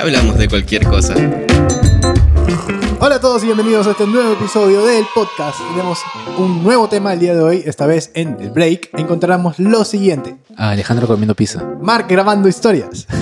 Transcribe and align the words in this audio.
hablamos 0.00 0.38
de 0.38 0.48
cualquier 0.48 0.86
cosa. 0.86 1.14
Hola 3.00 3.16
a 3.16 3.20
todos 3.20 3.42
y 3.42 3.46
bienvenidos 3.46 3.86
a 3.86 3.90
este 3.90 4.06
nuevo 4.06 4.32
episodio 4.32 4.84
del 4.84 5.04
podcast. 5.14 5.58
Tenemos 5.70 5.98
un 6.38 6.62
nuevo 6.62 6.88
tema 6.88 7.12
el 7.12 7.20
día 7.20 7.34
de 7.34 7.42
hoy. 7.42 7.62
Esta 7.66 7.86
vez 7.86 8.10
en 8.14 8.38
el 8.40 8.50
break 8.50 8.90
encontramos 8.94 9.58
lo 9.58 9.84
siguiente. 9.84 10.36
Ah, 10.56 10.70
Alejandro 10.70 11.06
comiendo 11.06 11.34
pizza. 11.34 11.62
Mark 11.82 12.06
grabando 12.08 12.48
historias. 12.48 13.06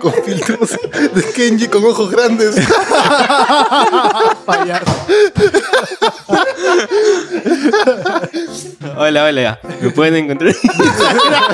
con 0.00 0.12
filtros 0.12 0.78
de 1.14 1.22
Kenji 1.34 1.68
con 1.68 1.84
ojos 1.84 2.10
grandes. 2.10 2.56
Payaso. 4.44 4.84
Hola, 9.00 9.24
hola. 9.26 9.60
Me 9.80 9.90
pueden 9.90 10.16
encontrar 10.24 10.54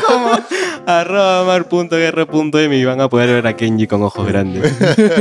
como 0.07 0.30
arroba 0.87 1.45
mar.guerra.m 1.45 2.77
y 2.77 2.85
van 2.87 3.01
a 3.02 3.09
poder 3.11 3.29
ver 3.30 3.47
a 3.47 3.55
Kenji 3.55 3.87
con 3.87 4.02
ojos 4.02 4.27
grandes. 4.27 4.73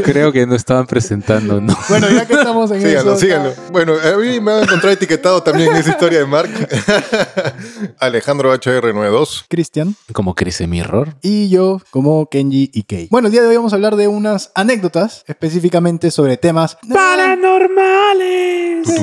Creo 0.06 0.32
que 0.32 0.46
no 0.48 0.56
estaban 0.56 0.88
presentando, 0.88 1.60
¿no? 1.60 1.76
Bueno, 1.90 2.10
ya 2.10 2.26
que 2.26 2.34
estamos 2.34 2.72
en 2.72 2.82
síganlo, 2.82 3.12
eso. 3.14 3.20
síganlo. 3.22 3.54
Bueno, 3.72 3.94
a 4.02 4.18
mí 4.18 4.40
me 4.40 4.54
han 4.54 4.64
encontrado 4.64 4.92
etiquetado 4.94 5.44
también 5.44 5.72
en 5.72 5.78
esa 5.78 5.90
historia 5.90 6.20
de 6.20 6.26
Mark. 6.26 6.50
Alejandro 8.00 8.54
HR92. 8.56 9.44
Cristian 9.50 9.96
Como 10.14 10.34
crece 10.34 10.66
Mirror. 10.66 11.16
y 11.22 11.50
yo 11.50 11.82
como 11.92 12.30
Kenji 12.30 12.72
y 12.74 12.84
Kei. 12.84 13.08
Bueno, 13.12 13.28
el 13.28 13.32
día 13.34 13.42
de 13.42 13.50
hoy 13.50 13.58
vamos 13.58 13.74
a 13.74 13.76
hablar 13.76 13.98
de 13.98 14.08
unas 14.08 14.52
anécdotas 14.56 15.26
específicamente 15.28 16.10
sobre 16.10 16.38
temas 16.38 16.78
¡Paranormales! 16.94 18.88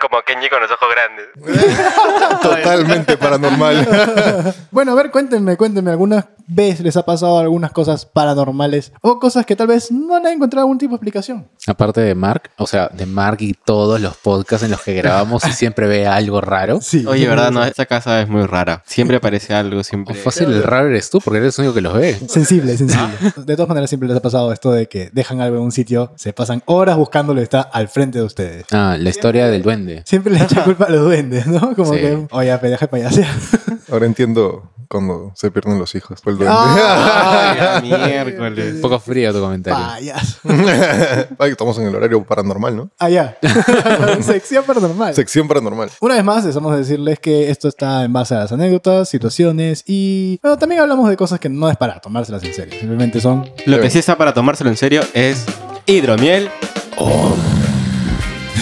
Como 0.00 0.22
Kenji 0.26 0.48
con 0.50 0.60
los 0.60 0.70
ojos 0.70 0.88
grandes. 0.90 1.26
Totalmente 2.42 3.16
paranormal. 3.16 3.88
Bueno, 4.70 4.92
a 4.92 4.94
ver, 4.94 5.10
cuéntenme, 5.10 5.56
cuéntenme. 5.56 5.90
¿Alguna 5.90 6.28
vez 6.46 6.80
les 6.80 6.96
ha 6.96 7.04
pasado 7.04 7.38
algunas 7.38 7.72
cosas 7.72 8.06
paranormales 8.06 8.92
o 9.00 9.18
cosas 9.18 9.44
que 9.44 9.56
tal 9.56 9.66
vez 9.66 9.90
no 9.90 10.14
han 10.16 10.26
encontrado 10.26 10.64
algún 10.64 10.78
tipo 10.78 10.92
de 10.92 10.96
explicación? 10.96 11.48
Aparte 11.66 12.00
de 12.00 12.14
Mark, 12.14 12.50
o 12.58 12.66
sea, 12.66 12.88
de 12.88 13.06
Mark 13.06 13.38
y 13.40 13.54
todos 13.54 14.00
los 14.00 14.16
podcasts 14.16 14.64
en 14.64 14.70
los 14.70 14.80
que 14.82 14.94
grabamos 14.94 15.44
y 15.46 15.52
siempre 15.52 15.86
ve 15.86 16.06
algo 16.06 16.40
raro. 16.40 16.80
Sí. 16.88 17.04
Oye, 17.06 17.28
¿verdad? 17.28 17.50
No, 17.50 17.62
esta 17.64 17.84
casa 17.86 18.22
es 18.22 18.28
muy 18.28 18.46
rara. 18.46 18.82
Siempre 18.86 19.16
aparece 19.18 19.52
algo, 19.52 19.84
siempre. 19.84 20.14
Fácil, 20.14 20.46
el 20.48 20.62
raro 20.62 20.88
eres 20.88 21.10
tú, 21.10 21.20
porque 21.20 21.38
eres 21.38 21.58
el 21.58 21.64
único 21.64 21.74
que 21.74 21.80
los 21.82 21.92
ve. 21.92 22.18
Sensible, 22.28 22.76
sensible. 22.78 23.08
De 23.36 23.56
todas 23.56 23.68
maneras, 23.68 23.90
siempre 23.90 24.08
les 24.08 24.16
ha 24.16 24.22
pasado 24.22 24.52
esto 24.52 24.72
de 24.72 24.88
que 24.88 25.10
dejan 25.12 25.40
algo 25.40 25.56
en 25.56 25.62
un 25.64 25.72
sitio, 25.72 26.12
se 26.16 26.32
pasan 26.32 26.62
horas 26.64 26.96
buscándolo 26.96 27.40
y 27.40 27.42
está 27.42 27.60
al 27.60 27.88
frente 27.88 28.18
de 28.18 28.24
ustedes. 28.24 28.64
Ah, 28.72 28.96
la 28.98 29.10
historia 29.10 29.48
del 29.48 29.62
duende. 29.62 30.02
Siempre 30.06 30.32
le 30.32 30.42
echan 30.42 30.64
culpa 30.64 30.86
a 30.86 30.90
los 30.90 31.02
duendes, 31.02 31.46
¿no? 31.48 31.74
Como 31.74 31.92
Sí. 31.94 32.00
que, 32.00 32.26
oye, 32.30 32.58
pedaje 32.58 32.88
payasear. 32.88 33.28
Ahora 33.90 34.06
entiendo 34.06 34.70
cuando 34.88 35.32
se 35.34 35.50
pierden 35.50 35.78
los 35.78 35.94
hijos. 35.94 36.20
Por 36.20 36.32
el 36.32 36.38
duende. 36.38 36.54
Ay, 36.56 37.82
miércoles. 38.06 38.74
Un 38.76 38.80
poco 38.80 38.98
frío 38.98 39.32
tu 39.32 39.40
comentario. 39.40 39.86
Payaso. 39.86 40.38
Ay, 41.38 41.50
estamos 41.50 41.78
en 41.78 41.86
el 41.88 41.94
horario 41.94 42.22
paranormal, 42.24 42.76
¿no? 42.76 42.90
Allá. 42.98 43.36
Sección 44.20 44.64
paranormal. 44.64 45.14
Sección 45.14 45.46
paranormal. 45.48 45.90
Una 46.00 46.14
vez 46.14 46.24
más, 46.24 46.44
estamos 46.44 46.72
a 46.72 46.76
decirles 46.76 47.18
que 47.18 47.50
esto 47.50 47.68
está 47.68 48.04
en 48.04 48.12
base 48.12 48.34
a 48.34 48.38
las 48.40 48.52
anécdotas, 48.52 49.08
situaciones 49.08 49.84
y. 49.86 50.38
Bueno, 50.42 50.58
también 50.58 50.80
hablamos 50.80 51.08
de 51.08 51.16
cosas 51.16 51.38
que 51.40 51.48
no 51.48 51.70
es 51.70 51.76
para 51.76 52.00
tomárselas 52.00 52.42
en 52.44 52.54
serio. 52.54 52.74
Simplemente 52.78 53.20
son. 53.20 53.48
Lo 53.66 53.80
que 53.80 53.90
sí 53.90 53.98
está 53.98 54.16
para 54.16 54.32
tomárselo 54.34 54.70
en 54.70 54.76
serio 54.76 55.02
es 55.14 55.44
hidromiel. 55.86 56.50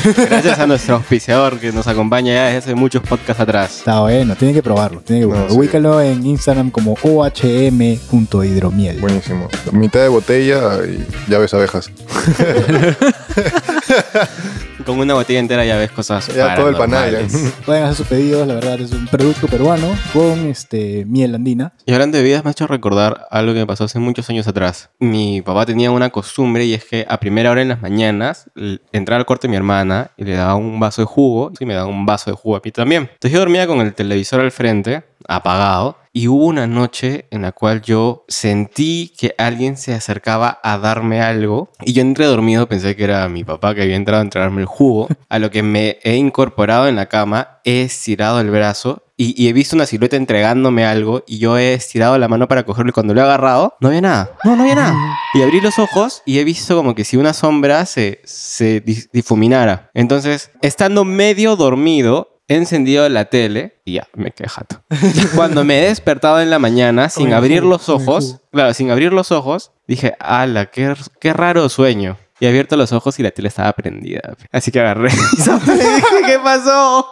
Gracias 0.04 0.58
a 0.58 0.66
nuestro 0.66 0.96
auspiciador 0.96 1.58
que 1.58 1.72
nos 1.72 1.86
acompaña 1.86 2.34
ya 2.34 2.44
desde 2.46 2.58
hace 2.58 2.74
muchos 2.74 3.02
podcasts 3.02 3.40
atrás. 3.40 3.78
Está 3.78 4.00
bueno, 4.00 4.34
tienen 4.36 4.54
que 4.54 4.62
probarlo. 4.62 5.00
Tienen 5.00 5.22
que 5.22 5.26
No, 5.28 5.32
probarlo. 5.34 5.54
sí. 5.54 5.58
Ubícalo 5.60 6.00
en 6.00 6.26
Instagram 6.26 6.70
como 6.70 6.96
ohm.hidromiel. 7.02 9.00
Buenísimo. 9.00 9.48
Mitad 9.72 10.00
de 10.00 10.08
botella 10.08 10.78
y 10.86 11.04
llaves 11.30 11.52
abejas. 11.54 11.90
Con 14.86 15.00
una 15.00 15.14
botella 15.14 15.40
entera 15.40 15.64
ya 15.64 15.76
ves 15.76 15.90
cosas 15.90 16.28
Ya 16.32 16.54
todo 16.54 16.68
el 16.68 16.76
panal. 16.76 17.26
Pueden 17.66 17.82
hacer 17.82 17.96
sus 17.96 18.06
pedidos, 18.06 18.46
la 18.46 18.54
verdad 18.54 18.80
es 18.80 18.92
un 18.92 19.08
producto 19.08 19.48
peruano 19.48 19.92
con 20.12 20.46
este 20.46 21.04
miel 21.06 21.34
andina. 21.34 21.72
Y 21.86 21.92
hablando 21.92 22.16
de 22.16 22.22
bebidas, 22.22 22.44
me 22.44 22.50
ha 22.50 22.52
hecho 22.52 22.68
recordar 22.68 23.26
algo 23.32 23.52
que 23.52 23.58
me 23.58 23.66
pasó 23.66 23.82
hace 23.82 23.98
muchos 23.98 24.30
años 24.30 24.46
atrás. 24.46 24.90
Mi 25.00 25.42
papá 25.42 25.66
tenía 25.66 25.90
una 25.90 26.10
costumbre 26.10 26.64
y 26.64 26.74
es 26.74 26.84
que 26.84 27.04
a 27.08 27.18
primera 27.18 27.50
hora 27.50 27.62
en 27.62 27.68
las 27.68 27.82
mañanas 27.82 28.48
entraba 28.92 29.18
al 29.18 29.26
cuarto 29.26 29.48
de 29.48 29.50
mi 29.50 29.56
hermana 29.56 30.12
y 30.16 30.22
le 30.22 30.36
daba 30.36 30.54
un 30.54 30.78
vaso 30.78 31.02
de 31.02 31.06
jugo 31.06 31.50
y 31.58 31.66
me 31.66 31.74
daba 31.74 31.88
un 31.88 32.06
vaso 32.06 32.30
de 32.30 32.36
jugo 32.36 32.54
a 32.54 32.60
mí 32.64 32.70
también. 32.70 33.10
Entonces 33.12 33.32
yo 33.32 33.40
dormía 33.40 33.66
con 33.66 33.80
el 33.80 33.92
televisor 33.92 34.38
al 34.38 34.52
frente, 34.52 35.02
apagado, 35.28 35.96
y 36.16 36.28
hubo 36.28 36.46
una 36.46 36.66
noche 36.66 37.26
en 37.30 37.42
la 37.42 37.52
cual 37.52 37.82
yo 37.82 38.24
sentí 38.26 39.12
que 39.18 39.34
alguien 39.36 39.76
se 39.76 39.92
acercaba 39.92 40.60
a 40.62 40.78
darme 40.78 41.20
algo 41.20 41.68
y 41.82 41.92
yo 41.92 42.00
entré 42.00 42.24
dormido, 42.24 42.66
pensé 42.66 42.96
que 42.96 43.04
era 43.04 43.28
mi 43.28 43.44
papá 43.44 43.74
que 43.74 43.82
había 43.82 43.96
entrado 43.96 44.20
a 44.20 44.24
entregarme 44.24 44.62
el 44.62 44.66
jugo, 44.66 45.08
a 45.28 45.38
lo 45.38 45.50
que 45.50 45.62
me 45.62 45.98
he 46.04 46.16
incorporado 46.16 46.88
en 46.88 46.96
la 46.96 47.10
cama, 47.10 47.58
he 47.64 47.82
estirado 47.82 48.40
el 48.40 48.50
brazo 48.50 49.02
y, 49.18 49.34
y 49.42 49.48
he 49.48 49.52
visto 49.52 49.76
una 49.76 49.84
silueta 49.84 50.16
entregándome 50.16 50.86
algo 50.86 51.22
y 51.26 51.36
yo 51.36 51.58
he 51.58 51.74
estirado 51.74 52.16
la 52.16 52.28
mano 52.28 52.48
para 52.48 52.64
cogerlo 52.64 52.88
y 52.88 52.92
cuando 52.94 53.12
lo 53.12 53.20
he 53.20 53.24
agarrado, 53.24 53.74
no 53.80 53.88
había 53.88 54.00
nada. 54.00 54.30
No, 54.42 54.56
no 54.56 54.62
había 54.62 54.74
nada. 54.74 55.18
Y 55.34 55.42
abrí 55.42 55.60
los 55.60 55.78
ojos 55.78 56.22
y 56.24 56.38
he 56.38 56.44
visto 56.44 56.76
como 56.76 56.94
que 56.94 57.04
si 57.04 57.18
una 57.18 57.34
sombra 57.34 57.84
se, 57.84 58.22
se 58.24 58.80
difuminara. 59.12 59.90
Entonces, 59.92 60.50
estando 60.62 61.04
medio 61.04 61.56
dormido, 61.56 62.35
he 62.48 62.54
encendido 62.54 63.08
la 63.08 63.26
tele 63.26 63.80
y 63.84 63.94
ya, 63.94 64.08
me 64.14 64.30
quedé 64.30 64.48
jato. 64.48 64.82
Cuando 65.34 65.64
me 65.64 65.80
he 65.84 65.88
despertado 65.88 66.40
en 66.40 66.50
la 66.50 66.58
mañana 66.58 67.08
sin 67.08 67.32
abrir 67.32 67.64
los 67.64 67.88
ojos, 67.88 68.40
claro, 68.52 68.72
sin 68.74 68.90
abrir 68.90 69.12
los 69.12 69.32
ojos, 69.32 69.72
dije, 69.86 70.14
ala, 70.20 70.66
qué, 70.66 70.94
qué 71.20 71.32
raro 71.32 71.68
sueño. 71.68 72.16
Y 72.38 72.44
he 72.44 72.48
abierto 72.48 72.76
los 72.76 72.92
ojos 72.92 73.18
y 73.18 73.22
la 73.22 73.30
tele 73.30 73.48
estaba 73.48 73.72
prendida. 73.72 74.20
Así 74.52 74.70
que 74.70 74.80
agarré 74.80 75.08
y 75.32 75.36
dije, 75.36 76.22
¿qué 76.26 76.38
pasó? 76.42 77.08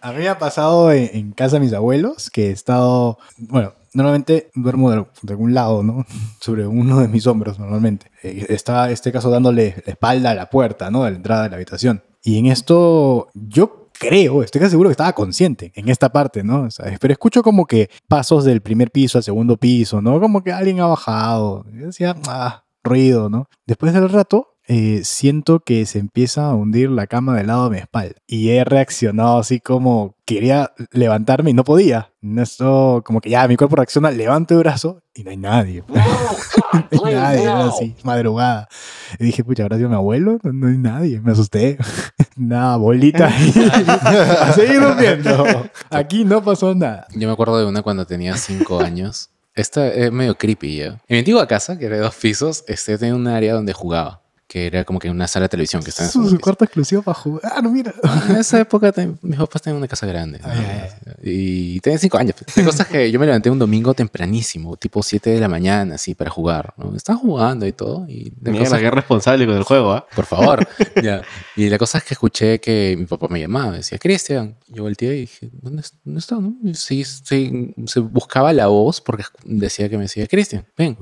A 0.00 0.12
mí 0.12 0.18
me 0.18 0.28
ha 0.28 0.38
pasado 0.38 0.90
en, 0.90 1.10
en 1.12 1.32
casa 1.32 1.56
de 1.56 1.60
mis 1.60 1.72
abuelos 1.74 2.30
que 2.30 2.48
he 2.48 2.50
estado, 2.50 3.18
bueno, 3.36 3.74
normalmente 3.92 4.50
duermo 4.54 4.90
de, 4.90 5.04
de 5.22 5.32
algún 5.32 5.52
lado, 5.54 5.82
¿no? 5.82 6.06
Sobre 6.40 6.66
uno 6.66 7.00
de 7.00 7.08
mis 7.08 7.26
hombros 7.26 7.58
normalmente. 7.58 8.10
Eh, 8.22 8.46
Estaba, 8.48 8.90
este 8.90 9.12
caso, 9.12 9.30
dándole 9.30 9.82
la 9.86 9.92
espalda 9.92 10.30
a 10.30 10.34
la 10.34 10.50
puerta, 10.50 10.90
¿no? 10.90 11.04
De 11.04 11.10
la 11.10 11.16
entrada 11.16 11.44
de 11.44 11.50
la 11.50 11.56
habitación. 11.56 12.02
Y 12.22 12.38
en 12.38 12.46
esto 12.46 13.28
yo 13.34 13.83
creo, 13.98 14.42
estoy 14.42 14.60
casi 14.60 14.72
seguro 14.72 14.88
que 14.88 14.92
estaba 14.92 15.12
consciente 15.12 15.72
en 15.74 15.88
esta 15.88 16.10
parte, 16.10 16.42
¿no? 16.42 16.70
Sea, 16.70 16.96
pero 17.00 17.12
escucho 17.12 17.42
como 17.42 17.66
que 17.66 17.90
pasos 18.08 18.44
del 18.44 18.60
primer 18.60 18.90
piso 18.90 19.18
al 19.18 19.24
segundo 19.24 19.56
piso, 19.56 20.00
¿no? 20.00 20.20
Como 20.20 20.42
que 20.42 20.52
alguien 20.52 20.80
ha 20.80 20.86
bajado. 20.86 21.66
Y 21.72 21.78
decía, 21.78 22.14
ah, 22.28 22.64
ruido, 22.82 23.28
¿no? 23.28 23.48
Después 23.66 23.92
del 23.92 24.08
rato, 24.08 24.54
eh, 24.66 25.02
siento 25.04 25.60
que 25.60 25.84
se 25.84 25.98
empieza 25.98 26.46
a 26.46 26.54
hundir 26.54 26.90
la 26.90 27.06
cama 27.06 27.36
del 27.36 27.48
lado 27.48 27.64
de 27.64 27.70
mi 27.70 27.78
espalda. 27.78 28.14
Y 28.26 28.50
he 28.50 28.64
reaccionado 28.64 29.38
así 29.38 29.60
como 29.60 30.16
quería 30.24 30.72
levantarme 30.90 31.50
y 31.50 31.54
no 31.54 31.64
podía. 31.64 32.12
Esto, 32.38 33.02
como 33.04 33.20
que 33.20 33.28
ya 33.28 33.46
mi 33.46 33.56
cuerpo 33.56 33.76
reacciona, 33.76 34.10
levanto 34.10 34.54
el 34.54 34.60
brazo 34.60 35.02
y 35.14 35.22
no 35.22 35.30
hay 35.30 35.36
nadie. 35.36 35.84
no 35.88 37.04
hay 37.04 37.14
nadie, 37.14 37.42
era 37.42 37.66
así, 37.66 37.94
madrugada. 38.04 38.68
Y 39.18 39.24
dije, 39.24 39.44
pucha, 39.44 39.64
¿habrá 39.64 39.76
sido 39.76 39.90
mi 39.90 39.96
abuelo? 39.96 40.38
No 40.42 40.68
hay 40.68 40.78
nadie, 40.78 41.20
me 41.20 41.32
asusté. 41.32 41.76
nada, 42.36 42.76
bolita. 42.76 43.26
a 44.40 44.52
seguir 44.52 44.80
durmiendo. 44.80 45.68
Aquí 45.90 46.24
no 46.24 46.42
pasó 46.42 46.74
nada. 46.74 47.06
Yo 47.14 47.28
me 47.28 47.32
acuerdo 47.32 47.58
de 47.58 47.66
una 47.66 47.82
cuando 47.82 48.06
tenía 48.06 48.36
cinco 48.36 48.80
años. 48.80 49.30
Esta 49.54 49.86
es 49.86 50.10
medio 50.10 50.36
creepy 50.36 50.76
ya. 50.76 50.86
En 50.86 51.00
mi 51.10 51.18
antigua 51.18 51.46
casa, 51.46 51.78
que 51.78 51.86
era 51.86 51.96
de 51.96 52.02
dos 52.02 52.14
pisos, 52.14 52.64
este 52.66 52.98
tenía 52.98 53.14
un 53.14 53.28
área 53.28 53.54
donde 53.54 53.72
jugaba. 53.72 54.23
Que 54.54 54.66
era 54.68 54.84
como 54.84 55.00
que 55.00 55.10
una 55.10 55.26
sala 55.26 55.46
de 55.46 55.48
televisión 55.48 55.82
que 55.82 55.90
está 55.90 56.04
en 56.04 56.10
Su, 56.10 56.28
su 56.28 56.38
cuarto 56.38 56.64
exclusivo 56.64 57.02
para 57.02 57.16
jugar. 57.16 57.42
Ah, 57.56 57.60
no, 57.60 57.70
mira. 57.72 57.92
En 58.30 58.36
esa 58.36 58.60
época 58.60 58.92
ten- 58.92 59.18
mis 59.20 59.36
papás 59.36 59.60
tenían 59.62 59.78
una 59.78 59.88
casa 59.88 60.06
grande. 60.06 60.38
¿no? 60.38 60.46
Ay, 60.48 60.90
Y 61.24 61.80
tenía 61.80 61.98
cinco 61.98 62.18
años. 62.18 62.36
La 62.54 62.64
cosa 62.64 62.84
es 62.84 62.88
que 62.88 63.10
yo 63.10 63.18
me 63.18 63.26
levanté 63.26 63.50
un 63.50 63.58
domingo 63.58 63.94
tempranísimo, 63.94 64.76
tipo 64.76 65.02
7 65.02 65.30
de 65.30 65.40
la 65.40 65.48
mañana, 65.48 65.96
así, 65.96 66.14
para 66.14 66.30
jugar. 66.30 66.72
¿no? 66.76 66.94
Estaba 66.94 67.18
jugando 67.18 67.66
y 67.66 67.72
todo. 67.72 68.06
Y 68.08 68.32
la 68.42 68.56
cosa- 68.56 68.78
qué 68.78 68.92
responsable 68.92 69.44
con 69.44 69.56
el 69.56 69.64
juego, 69.64 69.90
¿ah? 69.92 70.06
por 70.14 70.24
favor. 70.24 70.68
Ya. 71.02 71.22
Y 71.56 71.68
la 71.68 71.76
cosa 71.76 71.98
es 71.98 72.04
que 72.04 72.14
escuché 72.14 72.60
que 72.60 72.94
mi 72.96 73.06
papá 73.06 73.26
me 73.28 73.40
llamaba. 73.40 73.72
Decía, 73.72 73.98
Cristian. 73.98 74.54
Yo 74.68 74.84
volteé 74.84 75.16
y 75.16 75.20
dije, 75.22 75.50
¿dónde, 75.52 75.80
es- 75.82 75.94
dónde 76.04 76.20
está? 76.20 76.36
no? 76.36 76.54
Sí, 76.74 77.02
sí, 77.02 77.74
se 77.86 77.98
buscaba 77.98 78.52
la 78.52 78.68
voz 78.68 79.00
porque 79.00 79.24
decía 79.44 79.88
que 79.88 79.96
me 79.96 80.04
decía, 80.04 80.28
Cristian, 80.28 80.64
ven. 80.78 80.96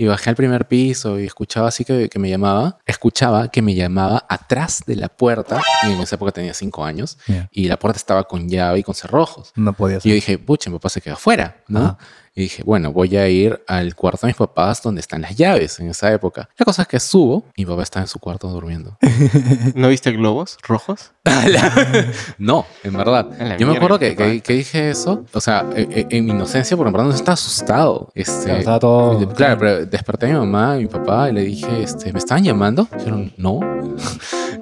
Y 0.00 0.06
bajé 0.06 0.30
al 0.30 0.36
primer 0.36 0.66
piso 0.66 1.20
y 1.20 1.26
escuchaba 1.26 1.68
así 1.68 1.84
que, 1.84 2.08
que 2.08 2.18
me 2.18 2.30
llamaba. 2.30 2.78
Escuchaba 2.86 3.48
que 3.50 3.60
me 3.60 3.74
llamaba 3.74 4.24
atrás 4.30 4.82
de 4.86 4.96
la 4.96 5.10
puerta. 5.10 5.60
Y 5.82 5.92
en 5.92 6.00
esa 6.00 6.14
época 6.16 6.32
tenía 6.32 6.54
cinco 6.54 6.86
años. 6.86 7.18
Ya. 7.26 7.50
Y 7.52 7.68
la 7.68 7.78
puerta 7.78 7.98
estaba 7.98 8.24
con 8.24 8.48
llave 8.48 8.78
y 8.78 8.82
con 8.82 8.94
cerrojos. 8.94 9.52
No 9.56 9.74
podía 9.74 9.96
Y 9.96 9.98
yo 9.98 10.02
ser. 10.04 10.12
dije, 10.14 10.38
pucha, 10.38 10.70
mi 10.70 10.76
papá 10.78 10.88
se 10.88 11.02
quedó 11.02 11.14
afuera, 11.16 11.62
¿no? 11.68 11.98
Y 12.32 12.42
dije, 12.42 12.62
bueno, 12.62 12.92
voy 12.92 13.16
a 13.16 13.28
ir 13.28 13.60
al 13.66 13.96
cuarto 13.96 14.20
de 14.26 14.28
mis 14.28 14.36
papás 14.36 14.82
donde 14.82 15.00
están 15.00 15.20
las 15.22 15.34
llaves 15.36 15.80
en 15.80 15.88
esa 15.90 16.12
época. 16.12 16.48
La 16.56 16.64
cosa 16.64 16.82
es 16.82 16.88
que 16.88 17.00
subo 17.00 17.44
y 17.56 17.62
mi 17.64 17.70
papá 17.70 17.82
está 17.82 18.00
en 18.00 18.06
su 18.06 18.20
cuarto 18.20 18.48
durmiendo. 18.48 18.96
¿No 19.74 19.88
viste 19.88 20.12
globos 20.12 20.56
rojos? 20.62 21.10
no, 22.38 22.66
en 22.84 22.92
verdad. 22.92 23.28
A 23.40 23.56
Yo 23.56 23.66
me 23.66 23.76
acuerdo 23.76 23.98
que, 23.98 24.14
que- 24.16 24.40
que 24.40 24.52
dije 24.54 24.90
eso, 24.90 25.24
o 25.32 25.40
sea, 25.40 25.66
en, 25.74 25.90
en- 25.92 26.06
en 26.10 26.24
mi 26.24 26.30
inocencia, 26.30 26.76
en 26.76 26.84
verdad 26.84 27.04
no 27.04 27.10
estaba 27.14 27.34
asustado. 27.34 28.10
Este, 28.14 28.44
Claro, 28.44 28.58
estaba 28.58 28.78
todo- 28.78 29.34
Claro, 29.34 29.58
pero 29.58 29.86
desperté 29.86 30.26
a 30.26 30.28
mi 30.30 30.34
mamá 30.46 30.76
y 30.76 30.82
mi 30.82 30.86
papá 30.86 31.30
y 31.30 31.32
le 31.32 31.42
dije, 31.42 31.82
este, 31.82 32.12
¿me 32.12 32.18
estaban 32.20 32.44
llamando? 32.44 32.86
Dijeron, 32.96 33.32
no. 33.36 33.60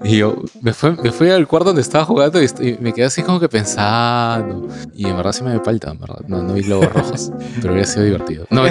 Y 0.05 0.19
yo 0.19 0.37
me 0.61 0.73
fui, 0.73 0.93
me 1.03 1.11
fui 1.11 1.29
al 1.29 1.49
cuarto 1.49 1.71
donde 1.71 1.83
estaba 1.83 2.05
jugando 2.05 2.41
y, 2.41 2.47
y 2.61 2.79
me 2.81 2.93
quedé 2.93 3.07
así 3.07 3.23
como 3.25 3.41
que 3.41 3.49
pensando. 3.49 4.69
Y 4.95 5.09
en 5.09 5.17
verdad 5.17 5.33
sí 5.33 5.43
me 5.43 5.51
dio 5.51 5.61
falta, 5.65 5.91
en 5.91 5.99
verdad. 5.99 6.21
No, 6.29 6.41
no 6.41 6.55
vi 6.55 6.63
globos 6.63 6.93
rojos, 6.93 7.33
pero 7.61 7.73
hubiera 7.73 7.89
sido 7.89 8.05
divertido. 8.05 8.47
No. 8.51 8.63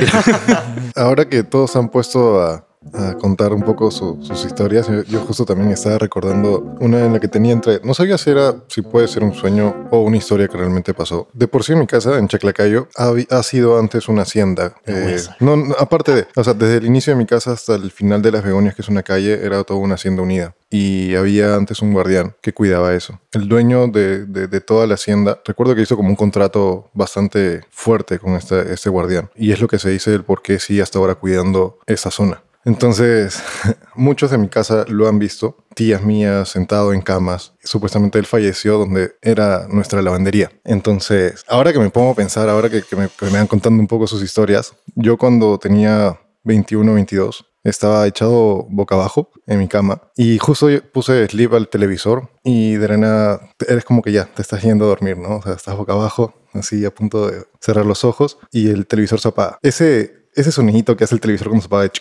Ahora 0.96 1.28
que 1.30 1.44
todos 1.44 1.76
han 1.76 1.90
puesto 1.90 2.42
a, 2.42 2.67
a 2.94 3.14
contar 3.16 3.54
un 3.54 3.62
poco 3.64 3.92
su- 3.92 4.18
sus 4.22 4.46
historias, 4.46 4.88
yo, 4.88 5.04
yo 5.04 5.20
justo 5.22 5.46
también 5.46 5.70
estaba 5.72 5.98
recordando 5.98 6.76
una 6.80 7.06
en 7.06 7.14
la 7.14 7.20
que 7.20 7.28
tenía 7.28 7.54
entre... 7.54 7.80
No 7.84 7.94
sabía 7.94 8.18
si 8.18 8.30
era, 8.30 8.56
si 8.68 8.82
puede 8.82 9.08
ser 9.08 9.24
un 9.24 9.34
sueño 9.34 9.88
o 9.92 10.00
una 10.02 10.18
historia 10.18 10.48
que 10.48 10.58
realmente 10.58 10.94
pasó. 10.94 11.28
De 11.34 11.48
por 11.48 11.64
sí 11.64 11.76
mi 11.76 11.88
casa, 11.88 12.18
en 12.18 12.28
Chaclacayo, 12.28 12.88
ha, 12.98 13.14
ha 13.30 13.44
sido 13.44 13.78
antes 13.80 14.08
una 14.08 14.24
hacienda. 14.24 14.76
Eh, 14.86 15.18
no, 15.40 15.56
no, 15.58 15.76
aparte 15.80 16.14
de, 16.14 16.28
o 16.36 16.44
sea, 16.44 16.54
desde 16.54 16.78
el 16.78 16.86
inicio 16.86 17.14
de 17.14 17.18
mi 17.18 17.26
casa 17.26 17.52
hasta 17.52 17.76
el 17.76 17.92
final 17.92 18.22
de 18.22 18.32
Las 18.32 18.44
Begonias, 18.44 18.76
que 18.76 18.82
es 18.82 18.90
una 18.90 19.04
calle, 19.04 19.46
era 19.46 19.64
toda 19.64 19.80
una 19.80 19.96
hacienda 19.96 20.22
unida. 20.22 20.56
Y 20.70 21.16
había 21.16 21.56
antes 21.56 21.82
un 21.82 21.94
guardián 21.94 22.36
que 22.42 22.54
cuidaba 22.54 22.94
eso. 22.94 23.20
El 23.32 23.48
dueño 23.48 23.88
de, 23.88 24.26
de- 24.26 24.48
de 24.48 24.62
toda 24.62 24.86
la 24.86 24.96
hacienda, 24.96 25.40
recuerdo 25.46 25.76
que 25.76 25.82
hizo 25.82 25.96
como 25.96 26.10
un 26.10 26.16
contrato 26.16 26.90
bastante 26.94 27.62
fuerte 27.72 28.20
con 28.20 28.34
este, 28.34 28.74
este 28.74 28.90
guardián. 28.90 29.30
Y 29.36 29.52
es 29.54 29.62
lo 29.62 29.68
que 29.68 29.80
se 29.80 29.90
dice 29.90 30.12
del 30.12 30.24
por 30.24 30.42
qué 30.42 30.60
sigue 30.60 30.82
hasta 30.82 31.00
ahora 31.00 31.16
cuidando 31.16 31.78
esa 31.86 32.12
zona. 32.12 32.42
Entonces, 32.68 33.42
muchos 33.96 34.30
de 34.30 34.38
mi 34.38 34.50
casa 34.50 34.84
lo 34.90 35.08
han 35.08 35.20
visto, 35.20 35.56
tías 35.74 36.04
mías 36.04 36.50
sentado 36.50 36.92
en 36.92 37.02
camas. 37.02 37.54
Supuestamente 37.64 38.20
él 38.20 38.26
falleció 38.26 38.78
donde 38.78 39.14
era 39.22 39.70
nuestra 39.70 40.02
lavandería. 40.02 40.52
Entonces, 40.66 41.46
ahora 41.48 41.72
que 41.72 41.80
me 41.80 41.90
pongo 41.90 42.12
a 42.12 42.16
pensar, 42.16 42.50
ahora 42.50 42.70
que, 42.70 42.84
me, 42.98 43.08
me 43.22 43.38
van 43.38 43.48
contando 43.48 43.80
un 43.80 43.88
poco 43.88 44.06
sus 44.06 44.22
historias, 44.22 44.74
yo 44.96 45.18
cuando 45.18 45.58
tenía 45.58 46.20
21, 46.44 46.94
22, 46.94 47.46
estaba 47.64 48.06
echado 48.06 48.66
boca 48.70 48.96
abajo 48.96 49.30
en 49.46 49.60
mi 49.60 49.68
cama 49.68 50.02
y 50.16 50.38
justo 50.38 50.68
puse 50.92 51.28
sleep 51.28 51.54
al 51.54 51.70
televisor 51.70 52.30
y 52.44 52.74
de 52.74 52.98
la 52.98 53.42
eres 53.68 53.84
como 53.86 54.02
que 54.02 54.12
ya 54.12 54.26
te 54.26 54.42
estás 54.42 54.62
yendo 54.62 54.86
a 54.86 54.90
dormir, 54.90 55.18
¿no? 55.18 55.38
O 55.38 55.42
sea, 55.42 55.54
estás 55.54 55.76
boca 55.76 55.94
abajo, 55.94 56.34
así 56.54 56.86
a 56.86 56.94
punto 56.94 57.30
de 57.30 57.46
cerrar 57.60 57.86
los 57.86 58.04
ojos 58.04 58.38
y 58.52 58.70
el 58.70 58.88
televisor 58.88 59.20
se. 59.20 59.34
Ese, 59.62 60.27
ese 60.38 60.52
sonidito 60.52 60.96
que 60.96 61.04
hace 61.04 61.16
el 61.16 61.22
televisor 61.22 61.50
cuando 61.50 61.64
se 61.64 61.68
apaga 61.68 61.92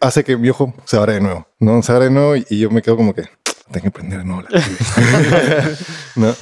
hace 0.00 0.22
que 0.22 0.36
mi 0.36 0.50
ojo 0.50 0.74
se 0.84 0.96
abra 0.96 1.14
de 1.14 1.20
nuevo, 1.20 1.46
¿no? 1.58 1.82
Se 1.82 1.92
abre 1.92 2.04
de 2.04 2.10
nuevo 2.10 2.36
y, 2.36 2.58
yo 2.58 2.70
me 2.70 2.82
quedo 2.82 2.96
como 2.96 3.14
que 3.14 3.22
tengo 3.70 3.84
que 3.84 3.90
prender 3.90 4.18
de 4.20 4.24
nuevo 4.24 4.42
la 4.42 4.48
tele". 4.50 5.76
¿no? 6.16 6.34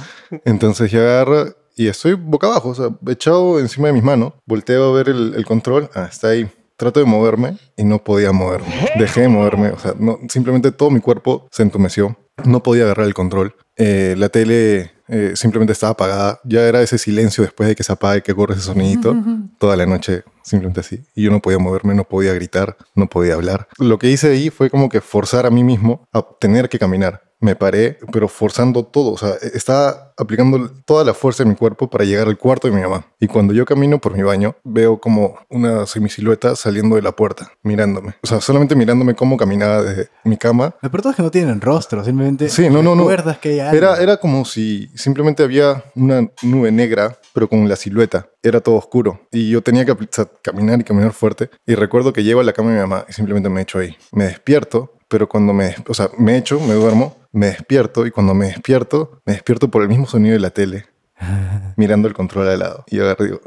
Entonces 0.45 0.91
yo 0.91 1.01
agarro 1.01 1.55
y 1.77 1.87
estoy 1.87 2.15
boca 2.15 2.49
abajo, 2.49 2.71
o 2.71 2.75
sea, 2.75 2.89
echado 3.09 3.61
encima 3.61 3.87
de 3.87 3.95
mis 3.95 4.03
manos, 4.03 4.33
volteo 4.47 4.91
a 4.91 4.97
ver 4.97 5.09
el, 5.09 5.35
el 5.37 5.47
control, 5.47 5.89
ah, 5.95 6.09
está 6.11 6.29
ahí. 6.29 6.51
Trato 6.77 7.01
de 7.01 7.07
moverme 7.07 7.59
y 7.77 7.83
no 7.83 8.03
podía 8.03 8.31
moverme. 8.31 8.69
Dejé 8.97 9.23
de 9.23 9.29
moverme, 9.29 9.71
o 9.71 9.79
sea, 9.79 9.95
no, 9.99 10.19
simplemente 10.29 10.71
todo 10.71 10.91
mi 10.91 11.01
cuerpo 11.01 11.49
se 11.51 11.65
entumeció. 11.65 12.17
No 12.45 12.63
podía 12.63 12.85
agarrar 12.85 13.07
el 13.07 13.15
control. 13.15 13.55
Eh, 13.77 14.15
la 14.19 14.29
tele 14.29 14.93
eh, 15.09 15.33
simplemente 15.35 15.73
estaba 15.73 15.93
apagada. 15.93 16.41
Ya 16.45 16.63
era 16.63 16.83
ese 16.83 16.99
silencio 16.99 17.43
después 17.43 17.69
de 17.69 17.77
que 17.77 17.83
se 17.83 17.93
apague, 17.93 18.23
que 18.23 18.35
corre 18.35 18.55
ese 18.55 18.63
sonidito. 18.63 19.17
Toda 19.59 19.77
la 19.77 19.87
noche, 19.87 20.25
simplemente 20.43 20.81
así. 20.81 21.01
Y 21.15 21.25
yo 21.25 21.31
no 21.31 21.41
podía 21.41 21.59
moverme, 21.59 21.95
no 21.95 22.05
podía 22.05 22.33
gritar, 22.35 22.77
no 22.95 23.09
podía 23.09 23.35
hablar. 23.35 23.69
Lo 23.79 23.99
que 23.99 24.11
hice 24.11 24.31
ahí 24.31 24.51
fue 24.51 24.71
como 24.71 24.89
que 24.89 25.01
forzar 25.01 25.47
a 25.47 25.51
mí 25.51 25.65
mismo 25.65 26.07
a 26.13 26.27
tener 26.39 26.69
que 26.69 26.79
caminar. 26.79 27.28
Me 27.41 27.55
paré, 27.55 27.99
pero 28.13 28.29
forzando 28.29 28.85
todo. 28.85 29.13
O 29.13 29.19
sea, 29.19 29.35
estaba 29.55 30.13
aplicando 30.17 30.71
toda 30.85 31.05
la 31.05 31.15
fuerza 31.15 31.45
de 31.45 31.51
mi 31.51 31.57
cuerpo 31.57 31.89
para 31.89 32.05
llegar 32.05 32.27
al 32.27 32.37
cuarto 32.37 32.69
de 32.69 32.75
mi 32.75 32.83
mamá. 32.83 33.07
Y 33.21 33.29
cuando 33.29 33.55
yo 33.55 33.65
camino 33.65 34.01
por 34.01 34.17
mi 34.17 34.23
baño, 34.23 34.57
veo 34.65 35.01
como 35.01 35.39
una 35.49 35.87
semisilueta 35.87 36.57
saliendo 36.57 36.97
de 36.97 37.03
la 37.03 37.13
puerta, 37.13 37.53
mirándome. 37.63 38.15
O 38.23 38.27
sea, 38.27 38.41
solamente 38.41 38.75
mirándome 38.75 39.15
cómo 39.15 39.37
caminaba 39.37 39.83
desde 39.83 40.09
mi 40.25 40.37
cama 40.37 40.75
Lo 40.83 40.91
peor 40.91 41.07
es 41.09 41.17
que 41.17 41.23
no 41.23 41.31
tienen 41.31 41.61
rostro, 41.61 42.05
simplemente 42.05 42.49
Sí, 42.49 42.69
no, 42.69 42.83
no, 42.83 42.95
no. 42.95 43.07
que 43.41 43.51
hay 43.51 43.61
algo. 43.61 43.77
Era, 43.77 43.97
era 44.03 44.17
como 44.17 44.45
si 44.45 44.89
simplemente 44.95 45.43
había 45.43 45.85
una 45.95 46.29
nube 46.43 46.73
negra, 46.73 47.19
pero 47.33 47.49
con 47.49 47.69
la 47.69 47.77
silueta. 47.77 48.29
Era 48.43 48.61
todo 48.61 48.77
oscuro. 48.77 49.21
Y 49.31 49.51
yo 49.51 49.63
tenía 49.63 49.85
que 49.85 49.93
o 49.93 49.99
sea, 50.11 50.27
caminar 50.43 50.81
y 50.81 50.85
caminar 50.85 51.13
fuerte. 51.13 51.51
Y 51.67 51.75
recuerdo 51.75 52.13
que 52.13 52.25
llego 52.25 52.41
a 52.41 52.45
la 52.45 52.53
cama 52.53 52.71
de 52.71 52.77
mi 52.77 52.81
mamá 52.81 53.05
y 53.09 53.13
simplemente 53.13 53.49
me 53.49 53.63
echo 53.63 53.79
ahí. 53.79 53.97
Me 54.13 54.25
despierto, 54.25 54.95
pero 55.09 55.29
cuando 55.29 55.53
me... 55.53 55.75
O 55.87 55.95
sea, 55.95 56.11
me 56.19 56.37
echo, 56.37 56.59
me 56.61 56.75
duermo, 56.75 57.17
me 57.39 57.47
despierto. 57.47 58.07
Y 58.07 58.11
cuando 58.11 58.35
me 58.35 58.47
despierto, 58.47 59.23
me 59.25 59.35
despierto 59.35 59.71
por 59.71 59.83
el 59.83 59.89
mismo 59.89 60.07
sonido 60.07 60.35
de 60.35 60.41
la 60.41 60.51
tele, 60.51 60.87
mirando 61.77 62.09
el 62.09 62.15
control 62.15 62.49
al 62.49 62.59
lado. 62.59 62.85
Y 62.89 62.97
yo 62.97 63.05
agarro 63.05 63.25
y 63.25 63.29
digo, 63.29 63.41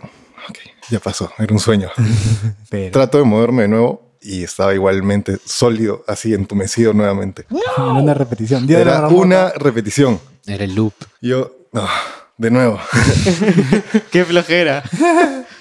ok, 0.50 0.58
ya 0.90 1.00
pasó, 1.00 1.32
era 1.38 1.54
un 1.54 1.60
sueño. 1.60 1.90
Pero 2.70 2.92
Trato 2.92 3.18
de 3.18 3.26
moverme 3.26 3.64
de 3.64 3.68
nuevo 3.68 4.16
y 4.22 4.44
estaba 4.44 4.74
igualmente 4.74 5.38
sólido, 5.44 6.04
así 6.08 6.34
entumecido 6.34 6.94
nuevamente. 6.94 7.46
era 7.78 7.86
una 7.86 8.14
repetición. 8.14 8.66
Día 8.66 8.80
Era 8.80 9.08
una 9.10 9.50
repetición. 9.50 10.20
Era 10.46 10.64
el 10.64 10.74
loop. 10.74 10.94
Yo, 11.22 11.56
ah, 11.74 12.02
de 12.38 12.50
nuevo, 12.50 12.80
¡Qué 14.12 14.26
flojera! 14.26 14.84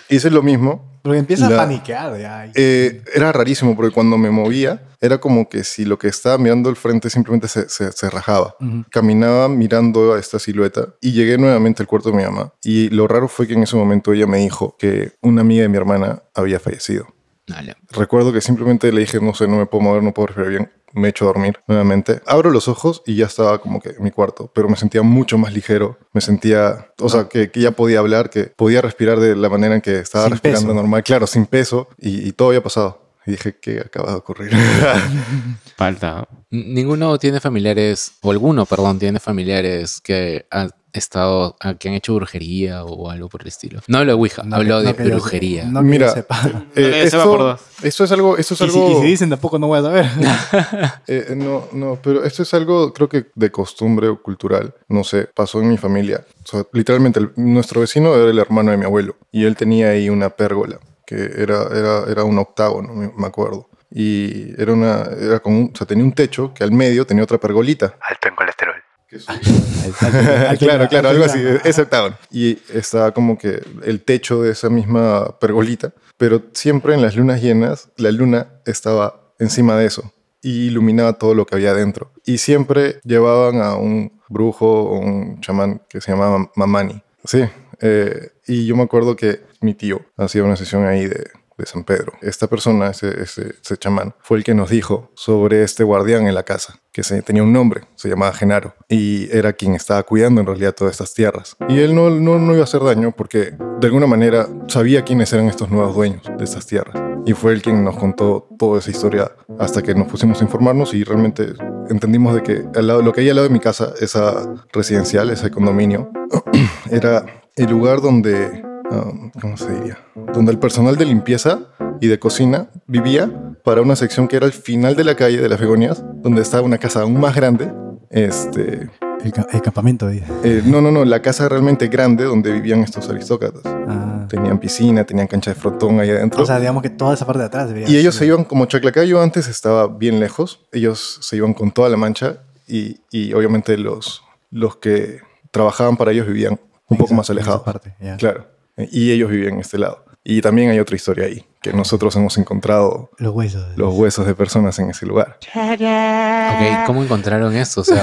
hice 0.09 0.31
lo 0.31 0.43
mismo. 0.43 0.90
Porque 1.03 1.19
empieza 1.19 1.49
La- 1.49 1.57
a 1.57 1.59
paniquear 1.67 2.19
ya. 2.19 2.51
Eh, 2.55 3.03
era 3.15 3.33
rarísimo 3.33 3.75
porque 3.77 3.93
cuando 3.93 4.19
me 4.19 4.31
movía 4.31 4.83
era 5.01 5.19
como 5.19 5.49
que 5.49 5.65
si 5.65 5.85
lo 5.85 5.99
que 5.99 6.09
estaba 6.09 6.37
mirando 6.39 6.69
al 6.69 6.77
frente 6.77 7.09
simplemente 7.11 7.49
se, 7.49 7.69
se- 7.69 7.91
se 7.93 8.11
rajaba. 8.11 8.55
Caminaba 8.91 9.49
mirando 9.49 10.13
a 10.15 10.19
esta 10.19 10.39
silueta 10.39 10.89
y 11.01 11.13
llegué 11.13 11.39
nuevamente 11.39 11.83
al 11.83 11.87
cuarto 11.87 12.11
de 12.11 12.17
mi 12.17 12.23
mamá. 12.25 12.53
Y 12.63 12.91
lo 12.91 13.09
raro 13.09 13.29
fue 13.29 13.47
que 13.47 13.55
en 13.55 13.63
ese 13.63 13.77
momento 13.77 14.13
ella 14.13 14.27
me 14.27 14.39
dijo 14.39 14.77
que 14.79 15.13
una 15.23 15.41
amiga 15.41 15.63
de 15.63 15.69
mi 15.69 15.77
hermana 15.77 16.23
había 16.35 16.61
fallecido. 16.61 17.07
Dale. 17.51 17.77
Recuerdo 17.91 18.33
que 18.33 18.41
simplemente 18.41 18.93
le 18.93 19.01
dije, 19.01 19.21
no 19.21 19.35
sé, 19.35 19.47
no 19.49 19.57
me 19.57 19.67
puedo 19.67 19.83
mover, 19.85 20.03
no 20.03 20.13
puedo 20.15 20.29
respirar 20.29 20.51
bien. 20.51 20.73
Me 20.93 21.09
echo 21.09 21.25
a 21.25 21.29
dormir 21.29 21.61
nuevamente. 21.69 22.21
Abro 22.27 22.51
los 22.51 22.67
ojos 22.67 23.03
y 23.07 23.15
ya 23.15 23.27
estaba 23.27 23.61
como 23.61 23.81
que 23.81 23.91
en 23.91 24.03
mi 24.03 24.11
cuarto, 24.11 24.51
pero 24.53 24.69
me 24.69 24.77
sentía 24.77 25.03
mucho 25.03 25.39
más 25.39 25.53
ligero. 25.53 25.99
Me 26.13 26.21
sentía, 26.21 26.89
o 27.01 27.09
sea, 27.09 27.29
que, 27.29 27.51
que 27.53 27.61
ya 27.61 27.71
podía 27.71 28.01
hablar, 28.01 28.29
que 28.31 28.45
podía 28.47 28.81
respirar 28.83 29.21
de 29.21 29.37
la 29.37 29.49
manera 29.49 29.77
en 29.77 29.81
que 29.83 29.99
estaba 30.01 30.25
Sin 30.25 30.33
respirando 30.33 30.69
peso. 30.69 30.75
normal, 30.75 31.03
claro, 31.05 31.27
sin 31.29 31.47
peso, 31.47 31.89
y, 31.97 32.27
y 32.27 32.33
todo 32.33 32.49
había 32.49 32.63
pasado. 32.63 33.10
Y 33.31 33.35
dije, 33.35 33.57
¿qué 33.61 33.79
acaba 33.79 34.11
de 34.11 34.17
ocurrir? 34.17 34.51
Falta. 35.77 36.27
Ninguno 36.51 37.17
tiene 37.19 37.39
familiares, 37.39 38.13
o 38.23 38.33
alguno, 38.33 38.67
perdón, 38.67 38.99
tiene 38.99 39.21
familiares 39.21 40.01
que 40.01 40.47
han 40.51 40.71
estado, 40.93 41.57
que 41.79 41.89
han 41.89 41.95
hecho 41.95 42.17
brujería 42.17 42.83
o 42.85 43.09
algo 43.09 43.29
por 43.29 43.43
el 43.43 43.47
estilo. 43.49 43.81
No 43.87 43.99
hablo 43.99 44.11
de 44.11 44.17
Ouija, 44.19 44.43
No 44.43 44.57
hablo 44.57 44.83
que- 44.83 44.93
de 45.05 45.09
yo- 45.11 45.15
brujería. 45.15 45.65
no 45.67 45.81
Mira, 45.83 46.11
sepa. 46.11 46.41
Eh, 46.75 47.03
que 47.05 47.11
sepa 47.11 47.23
por 47.25 47.41
esto, 47.53 47.87
esto 47.87 48.05
es 48.05 48.11
algo, 48.13 48.37
esto 48.37 48.55
es 48.55 48.61
Y 48.63 48.65
si, 48.71 48.77
algo, 48.81 48.91
y 48.99 49.01
si 49.03 49.07
dicen 49.07 49.31
tampoco 49.31 49.61
no 49.61 49.69
voy 49.69 49.79
a 49.79 49.83
saber. 49.83 50.07
eh, 51.07 51.35
no, 51.37 51.69
no, 51.73 52.01
pero 52.03 52.25
esto 52.25 52.43
es 52.43 52.53
algo, 52.55 52.93
creo 52.93 53.09
que 53.09 53.27
de 53.37 53.53
costumbre 53.53 54.09
o 54.09 54.21
cultural, 54.21 54.75
no 54.89 55.05
sé, 55.05 55.29
pasó 55.33 55.61
en 55.61 55.69
mi 55.69 55.77
familia. 55.79 56.25
O 56.45 56.49
sea, 56.49 56.65
literalmente, 56.73 57.21
el- 57.21 57.31
nuestro 57.37 57.81
vecino 57.83 58.13
era 58.17 58.29
el 58.29 58.39
hermano 58.41 58.73
de 58.73 58.77
mi 58.77 58.85
abuelo 58.87 59.15
y 59.31 59.45
él 59.45 59.55
tenía 59.55 59.91
ahí 59.91 60.09
una 60.11 60.31
pérgola 60.31 60.81
que 61.11 61.43
era, 61.43 61.65
era, 61.75 62.05
era 62.09 62.23
un 62.25 62.39
octágono, 62.39 62.95
me 62.95 63.27
acuerdo. 63.27 63.69
Y 63.91 64.55
era 64.63 64.73
una, 64.73 65.03
era 65.21 65.41
como, 65.41 65.59
un- 65.59 65.71
o 65.75 65.77
sea, 65.77 65.85
tenía 65.85 66.05
un 66.05 66.13
techo 66.13 66.55
que 66.55 66.63
al 66.63 66.71
medio 66.71 67.05
tenía 67.05 67.25
otra 67.25 67.39
pergolita. 67.39 67.97
Alto 68.09 68.29
en 68.29 68.37
colesterol. 68.37 68.77
claro, 70.61 70.89
claro, 70.89 71.09
algo 71.09 71.25
así, 71.25 71.43
ese 71.65 71.83
octágono. 71.83 72.17
Y 72.31 72.59
estaba 72.73 73.11
como 73.13 73.37
que 73.37 73.61
el 73.85 74.03
techo 74.05 74.43
de 74.43 74.53
esa 74.53 74.69
misma 74.71 75.37
pergolita, 75.41 75.93
pero 76.17 76.43
siempre 76.53 76.95
en 76.95 77.03
las 77.03 77.17
lunas 77.17 77.43
llenas, 77.43 77.89
la 77.97 78.13
luna 78.13 78.47
estaba 78.65 79.33
encima 79.41 79.77
de 79.77 79.87
eso 79.87 80.13
y 80.43 80.69
iluminaba 80.69 81.15
todo 81.15 81.35
lo 81.35 81.45
que 81.45 81.57
había 81.57 81.75
dentro. 81.75 82.13
Y 82.25 82.39
siempre 82.39 83.01
llevaban 83.03 83.61
a 83.61 83.75
un 83.75 84.21
brujo 84.29 84.67
o 84.85 84.99
un 85.01 85.41
chamán 85.41 85.83
que 85.89 86.01
se 86.01 86.13
llamaba 86.13 86.49
Mamani. 86.55 87.03
Sí, 87.25 87.43
eh, 87.81 88.31
y 88.47 88.67
yo 88.67 88.77
me 88.77 88.83
acuerdo 88.83 89.17
que 89.17 89.41
mi 89.61 89.75
tío 89.75 90.01
hacía 90.17 90.45
una 90.45 90.57
sesión 90.57 90.87
ahí 90.87 91.07
de, 91.07 91.31
de 91.61 91.67
San 91.67 91.85
Pedro. 91.85 92.13
Esta 92.23 92.49
persona, 92.49 92.91
ese, 92.91 93.23
ese, 93.23 93.55
ese 93.63 93.77
chamán, 93.77 94.15
fue 94.21 94.39
el 94.39 94.45
que 94.45 94.55
nos 94.55 94.71
dijo 94.71 95.11
sobre 95.15 95.63
este 95.63 95.85
guardián 95.85 96.27
en 96.27 96.35
la 96.35 96.43
casa, 96.43 96.81
que 96.93 97.03
se, 97.03 97.23
tenía 97.23 97.43
un 97.43 97.53
nombre, 97.53 97.83
se 97.95 98.09
llamaba 98.09 98.33
Genaro, 98.33 98.75
y 98.89 99.29
era 99.35 99.53
quien 99.53 99.75
estaba 99.75 100.03
cuidando 100.03 100.41
en 100.41 100.47
realidad 100.47 100.75
todas 100.75 100.93
estas 100.93 101.15
tierras. 101.15 101.57
Y 101.69 101.79
él 101.79 101.95
no, 101.95 102.11
no, 102.11 102.39
no 102.39 102.53
iba 102.53 102.63
a 102.63 102.65
hacer 102.65 102.83
daño 102.83 103.13
porque 103.17 103.53
de 103.81 103.87
alguna 103.87 104.07
manera 104.07 104.49
sabía 104.67 105.05
quiénes 105.05 105.33
eran 105.33 105.47
estos 105.47 105.71
nuevos 105.71 105.95
dueños 105.95 106.23
de 106.37 106.45
estas 106.45 106.67
tierras. 106.67 106.97
Y 107.27 107.35
fue 107.35 107.53
él 107.53 107.61
quien 107.61 107.85
nos 107.85 107.97
contó 107.97 108.49
toda 108.59 108.79
esa 108.79 108.91
historia 108.91 109.31
hasta 109.59 109.83
que 109.83 109.95
nos 109.95 110.09
pusimos 110.09 110.41
a 110.41 110.45
informarnos 110.45 110.95
y 110.95 111.05
realmente 111.05 111.53
entendimos 111.91 112.35
de 112.35 112.43
que 112.43 112.65
al 112.75 112.87
lado, 112.87 113.03
lo 113.03 113.13
que 113.13 113.21
hay 113.21 113.29
al 113.29 113.37
lado 113.37 113.49
de 113.49 113.53
mi 113.53 113.61
casa, 113.61 113.93
esa 114.01 114.55
residencial, 114.73 115.29
ese 115.29 115.51
condominio, 115.51 116.11
era 116.91 117.40
el 117.57 117.71
lugar 117.71 118.01
donde 118.01 118.63
um, 118.91 119.31
¿cómo 119.41 119.57
se 119.57 119.73
diría? 119.73 119.99
Donde 120.33 120.53
el 120.53 120.59
personal 120.59 120.97
de 120.97 121.05
limpieza 121.07 121.61
y 122.01 122.07
de 122.09 122.19
cocina 122.19 122.71
vivía 122.87 123.31
para 123.65 123.83
una 123.83 123.95
sección 123.97 124.27
que 124.29 124.37
era 124.37 124.47
al 124.47 124.53
final 124.53 124.97
de 124.97 125.05
la 125.05 125.15
calle 125.17 125.41
de 125.41 125.49
las 125.49 125.61
Begonias, 125.61 126.03
donde 126.15 126.43
estaba 126.43 126.63
una 126.63 126.79
casa 126.79 127.03
aún 127.03 127.19
más 127.21 127.35
grande. 127.35 127.71
Este, 128.11 128.89
El, 129.23 129.33
ca- 129.33 129.47
el 129.53 129.61
campamento. 129.63 130.09
eh, 130.11 130.63
no, 130.65 130.81
no, 130.81 130.91
no, 130.91 131.05
la 131.05 131.21
casa 131.23 131.49
realmente 131.49 131.89
grande 131.89 132.25
donde 132.25 132.51
vivían 132.53 132.81
estos 132.81 133.09
aristócratas. 133.09 133.63
Ah. 133.65 134.27
Tenían 134.29 134.59
piscina, 134.59 135.05
tenían 135.05 135.27
cancha 135.27 135.53
de 135.53 135.61
frontón 135.61 136.01
ahí 136.01 136.11
adentro. 136.11 136.43
O 136.43 136.47
sea, 136.47 136.59
digamos 136.59 136.83
que 136.83 136.91
toda 136.91 137.15
esa 137.15 137.27
parte 137.27 137.41
de 137.41 137.47
atrás 137.47 137.71
y 137.87 137.97
ellos 137.97 138.15
ser- 138.15 138.21
se 138.21 138.27
iban, 138.27 138.45
como 138.45 138.65
Chaclacayo 138.67 139.21
antes 139.23 139.47
estaba 139.49 139.87
bien 139.89 140.19
lejos, 140.21 140.61
ellos 140.73 141.19
se 141.21 141.37
iban 141.37 141.53
con 141.55 141.71
toda 141.71 141.89
la 141.89 141.97
mancha 141.97 142.39
y, 142.67 143.01
y 143.11 143.33
obviamente 143.35 143.77
los, 143.77 144.23
los 144.51 144.77
que 144.77 145.21
trabajaban 145.51 145.97
para 145.97 146.13
ellos 146.13 146.27
vivían 146.27 146.59
un 146.91 146.99
poco 146.99 147.15
más 147.15 147.31
parte, 147.65 147.95
ya. 148.01 148.17
Claro. 148.17 148.47
Eh, 148.77 148.89
Y 148.93 149.11
ellos 149.13 149.31
vivían 149.31 149.55
en 149.55 149.61
este 149.61 149.79
lado. 149.79 150.05
Y 150.23 150.43
también 150.43 150.71
hay 150.71 150.79
otra 150.79 150.97
historia 150.97 151.25
ahí, 151.25 151.47
que 151.63 151.73
nosotros 151.73 152.15
hemos 152.17 152.37
encontrado 152.37 153.11
Los 153.17 153.33
huesos. 153.35 153.65
los 153.77 153.95
huesos 153.95 154.27
de 154.27 154.35
personas 154.35 154.79
en 154.79 154.91
ese 154.91 155.07
lugar. 155.07 155.39
Ok, 155.55 156.87
¿cómo 156.87 157.03
encontraron 157.03 157.57
esto? 157.57 157.81
O 157.81 157.85
sea, 157.85 158.03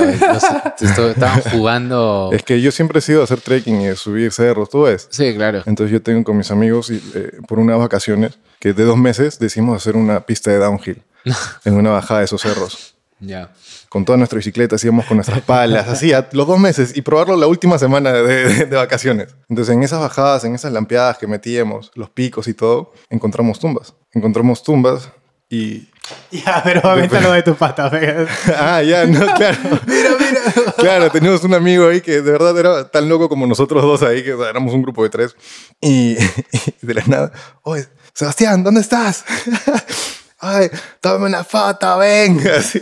esto- 0.79 1.09
estaban 1.11 1.41
jugando. 1.51 2.29
Es 2.33 2.41
que 2.43 2.59
yo 2.59 2.71
siempre 2.71 2.99
he 2.99 3.01
sido 3.01 3.19
de 3.19 3.25
hacer 3.25 3.41
trekking 3.41 3.81
y 3.81 3.85
de 3.87 3.95
subir 3.95 4.31
cerros, 4.31 4.69
tú 4.69 4.81
ves. 4.83 5.07
Sí, 5.11 5.33
claro. 5.35 5.61
Entonces 5.67 5.91
yo 5.91 6.01
tengo 6.01 6.23
con 6.23 6.37
mis 6.37 6.49
amigos 6.49 6.89
y, 6.89 6.95
eh, 7.13 7.33
por 7.47 7.59
unas 7.59 7.77
vacaciones 7.77 8.39
que 8.59 8.73
de 8.73 8.83
dos 8.83 8.97
meses 8.97 9.37
decidimos 9.37 9.77
hacer 9.77 9.95
una 9.95 10.21
pista 10.25 10.49
de 10.49 10.57
downhill 10.57 11.03
en 11.65 11.73
una 11.75 11.91
bajada 11.91 12.21
de 12.21 12.25
esos 12.25 12.41
cerros. 12.41 12.96
Ya. 13.19 13.51
Con 13.89 14.05
todas 14.05 14.17
nuestras 14.19 14.37
bicicletas 14.39 14.83
íbamos 14.83 15.05
con 15.05 15.17
nuestras 15.17 15.41
palas, 15.41 15.87
así, 15.89 16.13
a 16.13 16.27
los 16.33 16.45
dos 16.47 16.59
meses 16.59 16.95
y 16.95 17.01
probarlo 17.01 17.35
la 17.35 17.47
última 17.47 17.79
semana 17.79 18.11
de, 18.13 18.23
de- 18.23 18.65
de 18.65 18.75
vacaciones. 18.75 19.35
Entonces 19.49 19.73
en 19.73 19.81
esas 19.83 19.99
bajadas, 19.99 20.43
en 20.43 20.53
esas 20.55 20.71
lampeadas 20.71 21.17
que 21.17 21.25
metíamos, 21.27 21.91
los 21.95 22.09
picos 22.11 22.47
y 22.47 22.53
todo, 22.53 22.93
encontramos 23.09 23.59
tumbas. 23.59 23.93
Encontramos 24.13 24.61
tumbas 24.63 25.09
y... 25.49 25.87
Ya, 26.31 26.61
pero 26.63 26.87
avéntalo 26.89 27.33
de 27.33 27.43
tu 27.43 27.53
pata. 27.55 27.91
ah, 28.57 28.81
ya, 28.81 29.05
no, 29.05 29.25
claro. 29.35 29.57
mira, 29.85 30.09
mira. 30.17 30.71
Claro, 30.77 31.11
teníamos 31.11 31.43
un 31.43 31.53
amigo 31.53 31.89
ahí 31.89 31.99
que 31.99 32.21
de 32.21 32.31
verdad 32.31 32.57
era 32.57 32.89
tan 32.89 33.09
loco 33.09 33.27
como 33.27 33.45
nosotros 33.45 33.83
dos 33.83 34.03
ahí, 34.03 34.23
que 34.23 34.33
o 34.33 34.39
sea, 34.39 34.49
éramos 34.49 34.73
un 34.73 34.83
grupo 34.83 35.03
de 35.03 35.09
tres. 35.09 35.35
Y, 35.81 36.15
y 36.17 36.17
de 36.81 36.93
la 36.93 37.03
nada, 37.07 37.31
oye, 37.63 37.87
Sebastián, 38.13 38.63
¿dónde 38.63 38.79
estás? 38.81 39.25
Ay, 40.39 40.69
tómame 41.01 41.25
una 41.25 41.43
foto, 41.43 41.97
ven. 41.97 42.39
Así. 42.57 42.79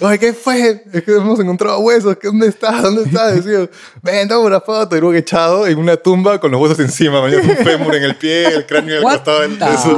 Oye, 0.00 0.18
¿qué 0.20 0.32
fue? 0.32 0.84
Es 0.92 1.02
que 1.02 1.12
hemos 1.16 1.40
encontrado 1.40 1.80
huesos. 1.80 2.16
¿Qué- 2.16 2.28
¿Dónde 2.28 2.46
estás? 2.46 2.80
¿Dónde 2.80 3.02
estás? 3.02 3.34
Decía, 3.44 3.68
ven, 4.02 4.28
toma 4.28 4.46
una 4.46 4.60
foto. 4.60 4.96
Y 4.96 5.00
luego 5.00 5.14
echado 5.14 5.66
en 5.66 5.78
una 5.78 5.96
tumba 5.96 6.38
con 6.38 6.52
los 6.52 6.60
huesos 6.60 6.78
encima. 6.78 7.20
mañana 7.20 7.42
un 7.42 7.56
fémur 7.64 7.94
en 7.96 8.04
el 8.04 8.14
pie, 8.16 8.46
el 8.54 8.66
cráneo 8.66 9.02
What 9.02 9.14
costado 9.16 9.40
del 9.40 9.58
the 9.58 9.64
eso. 9.64 9.96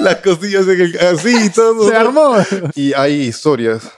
Las 0.00 0.16
costillas 0.16 0.66
en 0.68 0.80
el, 0.80 0.98
así 1.00 1.46
y 1.46 1.50
todo. 1.50 1.88
Se 1.88 1.96
armó. 1.96 2.36
Y 2.74 2.92
hay 2.94 3.22
historias 3.22 3.90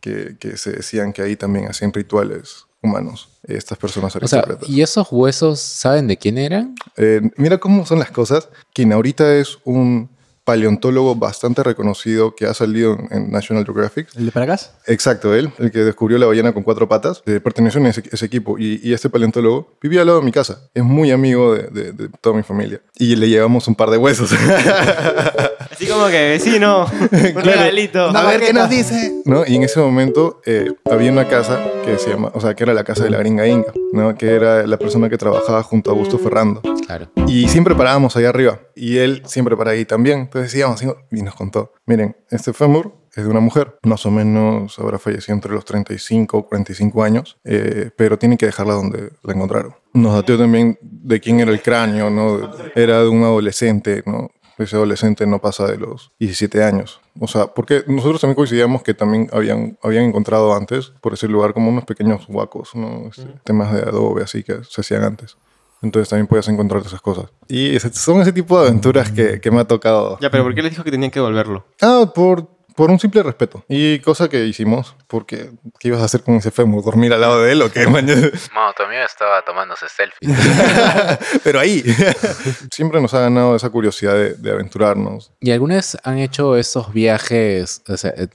que, 0.00 0.36
que 0.38 0.56
se 0.56 0.72
decían 0.72 1.12
que 1.12 1.22
ahí 1.22 1.36
también 1.36 1.68
hacían 1.68 1.92
rituales 1.92 2.66
humanos. 2.82 3.30
Estas 3.44 3.78
personas 3.78 4.14
O 4.14 4.28
sea. 4.28 4.44
¿y 4.66 4.82
esos 4.82 5.08
huesos 5.10 5.58
saben 5.60 6.06
de 6.06 6.18
quién 6.18 6.36
eran? 6.36 6.74
Eh, 6.98 7.22
mira 7.36 7.56
cómo 7.58 7.86
son 7.86 7.98
las 7.98 8.10
cosas. 8.10 8.48
Quien 8.74 8.92
ahorita 8.92 9.36
es 9.36 9.58
un 9.64 10.10
paleontólogo 10.48 11.14
bastante 11.14 11.62
reconocido 11.62 12.34
que 12.34 12.46
ha 12.46 12.54
salido 12.54 12.96
en, 13.10 13.30
National 13.30 13.66
Geographic. 13.66 14.08
¿El 14.16 14.24
de 14.24 14.32
para 14.32 14.54
acá? 14.54 14.64
Exacto, 14.86 15.34
él, 15.34 15.50
el 15.58 15.70
que 15.70 15.80
descubrió 15.80 16.16
la 16.16 16.24
ballena 16.24 16.54
con 16.54 16.62
cuatro 16.62 16.88
patas, 16.88 17.22
eh, 17.26 17.38
perteneció 17.38 17.84
a 17.84 17.88
ese, 17.90 18.02
ese 18.10 18.24
equipo. 18.24 18.58
Y, 18.58 18.80
y 18.82 18.94
este 18.94 19.10
paleontólogo 19.10 19.74
vivía 19.82 20.00
al 20.00 20.06
lado 20.06 20.20
de 20.20 20.24
mi 20.24 20.32
casa. 20.32 20.62
Es 20.72 20.82
muy 20.82 21.10
amigo 21.10 21.52
de, 21.54 21.64
de- 21.64 21.92
de 21.92 22.08
toda 22.22 22.34
mi 22.34 22.42
familia. 22.42 22.80
Y 22.98 23.14
le 23.16 23.28
llevamos 23.28 23.68
un 23.68 23.74
par 23.74 23.90
de 23.90 23.98
huesos. 23.98 24.30
Así 25.70 25.86
como 25.86 26.06
que 26.06 26.30
vecino, 26.30 26.86
un 27.00 27.08
regalito. 27.44 28.08
A 28.16 28.24
ver 28.24 28.40
qué 28.40 28.52
nos 28.54 28.70
dice. 28.70 29.20
¿No? 29.26 29.44
Y 29.46 29.56
en 29.56 29.64
ese 29.64 29.80
momento 29.80 30.40
eh, 30.46 30.72
había 30.90 31.12
una 31.12 31.28
casa 31.28 31.60
que 31.84 31.98
se 31.98 32.08
llama, 32.10 32.30
o 32.34 32.40
sea, 32.40 32.54
que 32.54 32.64
era 32.64 32.72
la 32.72 32.84
casa 32.84 33.04
de 33.04 33.10
la 33.10 33.18
gringa 33.18 33.46
Inga, 33.46 33.72
¿no? 33.92 34.16
Que 34.16 34.32
era 34.34 34.66
la 34.66 34.78
persona 34.78 35.08
que 35.10 35.18
trabajaba 35.18 35.62
junto 35.62 35.90
a 35.90 35.92
Augusto 35.92 36.18
Ferrando. 36.18 36.62
Claro. 36.86 37.08
Y 37.26 37.48
siempre 37.48 37.74
parábamos 37.74 38.16
ahí 38.16 38.24
arriba. 38.24 38.60
Y 38.74 38.96
él 38.98 39.22
siempre 39.26 39.56
para 39.56 39.72
ahí 39.72 39.84
también. 39.84 40.30
Entonces 40.38 40.58
íbamos 40.58 40.82
y 41.10 41.22
nos 41.22 41.34
contó, 41.34 41.72
miren, 41.86 42.16
este 42.30 42.52
fémur 42.52 42.94
es 43.14 43.24
de 43.24 43.30
una 43.30 43.40
mujer. 43.40 43.76
Más 43.82 44.06
o 44.06 44.10
menos 44.12 44.78
habrá 44.78 44.98
fallecido 45.00 45.34
entre 45.34 45.52
los 45.52 45.64
35 45.64 46.38
o 46.38 46.46
45 46.46 47.02
años. 47.02 47.38
eh, 47.44 47.90
pero 47.96 48.18
tienen 48.18 48.38
que 48.38 48.46
dejarla 48.46 48.74
donde 48.74 49.10
la 49.24 49.34
encontraron. 49.34 49.74
Nos 49.94 50.14
dateó 50.14 50.38
también 50.38 50.78
de 50.80 51.20
quién 51.20 51.40
era 51.40 51.50
el 51.50 51.60
cráneo, 51.60 52.08
¿no? 52.10 52.50
Era 52.76 53.02
de 53.02 53.08
un 53.08 53.24
adolescente, 53.24 54.04
¿no? 54.06 54.30
Ese 54.58 54.76
adolescente 54.76 55.26
no 55.26 55.40
pasa 55.40 55.66
de 55.66 55.76
los 55.76 56.12
17 56.20 56.62
años. 56.62 57.00
O 57.18 57.26
sea, 57.26 57.48
porque 57.48 57.82
nosotros 57.88 58.20
también 58.20 58.36
coincidíamos 58.36 58.82
que 58.82 58.94
también 58.94 59.28
habían, 59.32 59.76
habían 59.82 60.04
encontrado 60.04 60.54
antes 60.54 60.92
por 61.00 61.14
ese 61.14 61.26
lugar 61.26 61.52
como 61.52 61.70
unos 61.70 61.84
pequeños 61.84 62.26
huacos, 62.28 62.74
¿no? 62.74 63.08
Este, 63.08 63.26
Temas 63.42 63.72
de 63.72 63.80
adobe 63.80 64.22
así 64.22 64.44
que 64.44 64.62
se 64.68 64.80
hacían 64.80 65.02
antes. 65.02 65.36
Entonces 65.82 66.08
también 66.08 66.26
podías 66.26 66.48
encontrar 66.48 66.82
esas 66.84 67.00
cosas. 67.00 67.26
Y 67.48 67.76
ese- 67.76 67.92
son 67.92 68.20
ese 68.20 68.32
tipo 68.32 68.60
de 68.60 68.68
aventuras 68.68 69.10
que, 69.10 69.40
que 69.40 69.50
me 69.50 69.60
ha 69.60 69.64
tocado. 69.64 70.18
Ya, 70.20 70.30
pero 70.30 70.42
¿por 70.44 70.54
qué 70.54 70.62
les 70.62 70.72
dijo 70.72 70.84
que 70.84 70.90
tenían 70.90 71.10
que 71.10 71.20
devolverlo? 71.20 71.66
Ah, 71.80 72.10
por, 72.14 72.48
por 72.74 72.90
un 72.90 72.98
simple 72.98 73.22
respeto. 73.22 73.64
Y 73.68 73.98
cosa 74.00 74.28
que 74.28 74.44
hicimos, 74.46 74.96
porque 75.06 75.50
¿qué 75.78 75.88
ibas 75.88 76.00
a 76.02 76.04
hacer 76.06 76.22
con 76.22 76.34
ese 76.36 76.50
fémur? 76.50 76.84
¿Dormir 76.84 77.12
al 77.12 77.20
lado 77.20 77.42
de 77.42 77.52
él 77.52 77.62
o 77.62 77.70
qué? 77.72 77.86
mañana? 77.86 78.20
No, 78.54 78.72
tu 78.76 78.82
amigo 78.82 79.02
estaba 79.04 79.42
tomándose 79.44 79.86
selfies. 79.88 80.30
Pero 81.44 81.60
ahí. 81.60 81.82
Siempre 82.72 83.00
nos 83.00 83.14
ha 83.14 83.20
ganado 83.20 83.54
esa 83.56 83.70
curiosidad 83.70 84.14
de, 84.14 84.34
de 84.34 84.50
aventurarnos. 84.50 85.32
¿Y 85.40 85.50
alguna 85.52 85.76
vez 85.76 85.96
han 86.04 86.18
hecho 86.18 86.56
esos 86.56 86.92
viajes, 86.92 87.82
o 87.88 87.96
sea, 87.96 88.12
eh, 88.16 88.28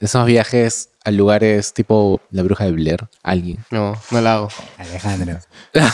esos 0.00 0.24
viajes 0.26 0.90
a 1.04 1.10
lugares 1.10 1.72
tipo 1.72 2.20
la 2.30 2.42
bruja 2.42 2.64
de 2.64 2.72
Blair? 2.72 3.08
¿Alguien? 3.22 3.64
No, 3.70 3.94
no 4.10 4.20
la 4.20 4.34
hago. 4.34 4.48
Alejandro. 4.76 5.38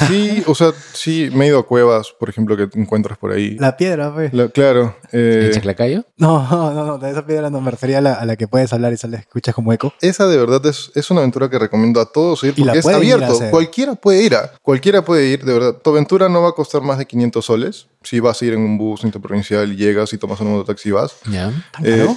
Sí, 0.08 0.42
o 0.46 0.54
sea, 0.54 0.72
sí, 0.92 1.30
me 1.32 1.44
he 1.44 1.48
ido 1.48 1.58
a 1.58 1.66
cuevas, 1.66 2.14
por 2.18 2.28
ejemplo, 2.30 2.56
que 2.56 2.68
encuentras 2.78 3.18
por 3.18 3.32
ahí. 3.32 3.56
La 3.58 3.76
piedra, 3.76 4.12
pues. 4.14 4.32
La- 4.32 4.48
claro. 4.48 4.96
eh, 5.12 5.42
¿En 5.46 5.52
Chaclacayo? 5.52 6.04
No, 6.16 6.48
no, 6.72 6.84
no, 6.86 6.98
de 6.98 7.10
esa 7.10 7.26
piedra 7.26 7.50
no 7.50 7.60
me 7.60 7.70
refería 7.70 7.98
a 7.98 8.00
la, 8.00 8.14
a 8.14 8.24
la 8.24 8.36
que 8.36 8.48
puedes 8.48 8.72
hablar 8.72 8.92
y 8.92 8.96
sale, 8.96 9.18
escuchas 9.18 9.54
como 9.54 9.72
eco. 9.72 9.92
esa 10.00 10.26
de 10.26 10.36
verdad 10.38 10.64
es, 10.66 10.90
es 10.94 11.10
una 11.10 11.20
aventura 11.20 11.50
que 11.50 11.58
recomiendo 11.58 12.00
a 12.00 12.10
todos 12.10 12.42
ir 12.44 12.54
Y 12.56 12.60
la 12.60 12.66
porque 12.72 12.78
es 12.78 12.84
pueden 12.84 13.02
ir 13.04 13.12
a 13.12 13.26
abierto. 13.26 13.50
Cualquiera 13.50 13.94
puede 13.94 14.22
ir 14.22 14.34
a. 14.36 14.52
Cualquiera 14.62 15.04
puede 15.04 15.26
ir, 15.26 15.44
de 15.44 15.52
verdad. 15.52 15.74
Tu 15.82 15.90
aventura 15.90 16.28
no 16.28 16.40
va 16.42 16.50
a 16.50 16.52
costar 16.52 16.80
más 16.82 16.98
de 16.98 17.06
500 17.06 17.44
soles. 17.44 17.86
Si 18.04 18.20
vas 18.20 18.40
a 18.40 18.44
ir 18.44 18.52
en 18.52 18.60
un 18.60 18.78
bus 18.78 19.02
interprovincial 19.04 19.72
y 19.72 19.76
llegas 19.76 20.12
y 20.12 20.18
tomas 20.18 20.40
un 20.40 20.52
mototaxi 20.52 20.90
y 20.90 20.92
vas. 20.92 21.16
Ya. 21.30 21.52
¿Tan 21.72 21.84
Eh, 21.86 22.16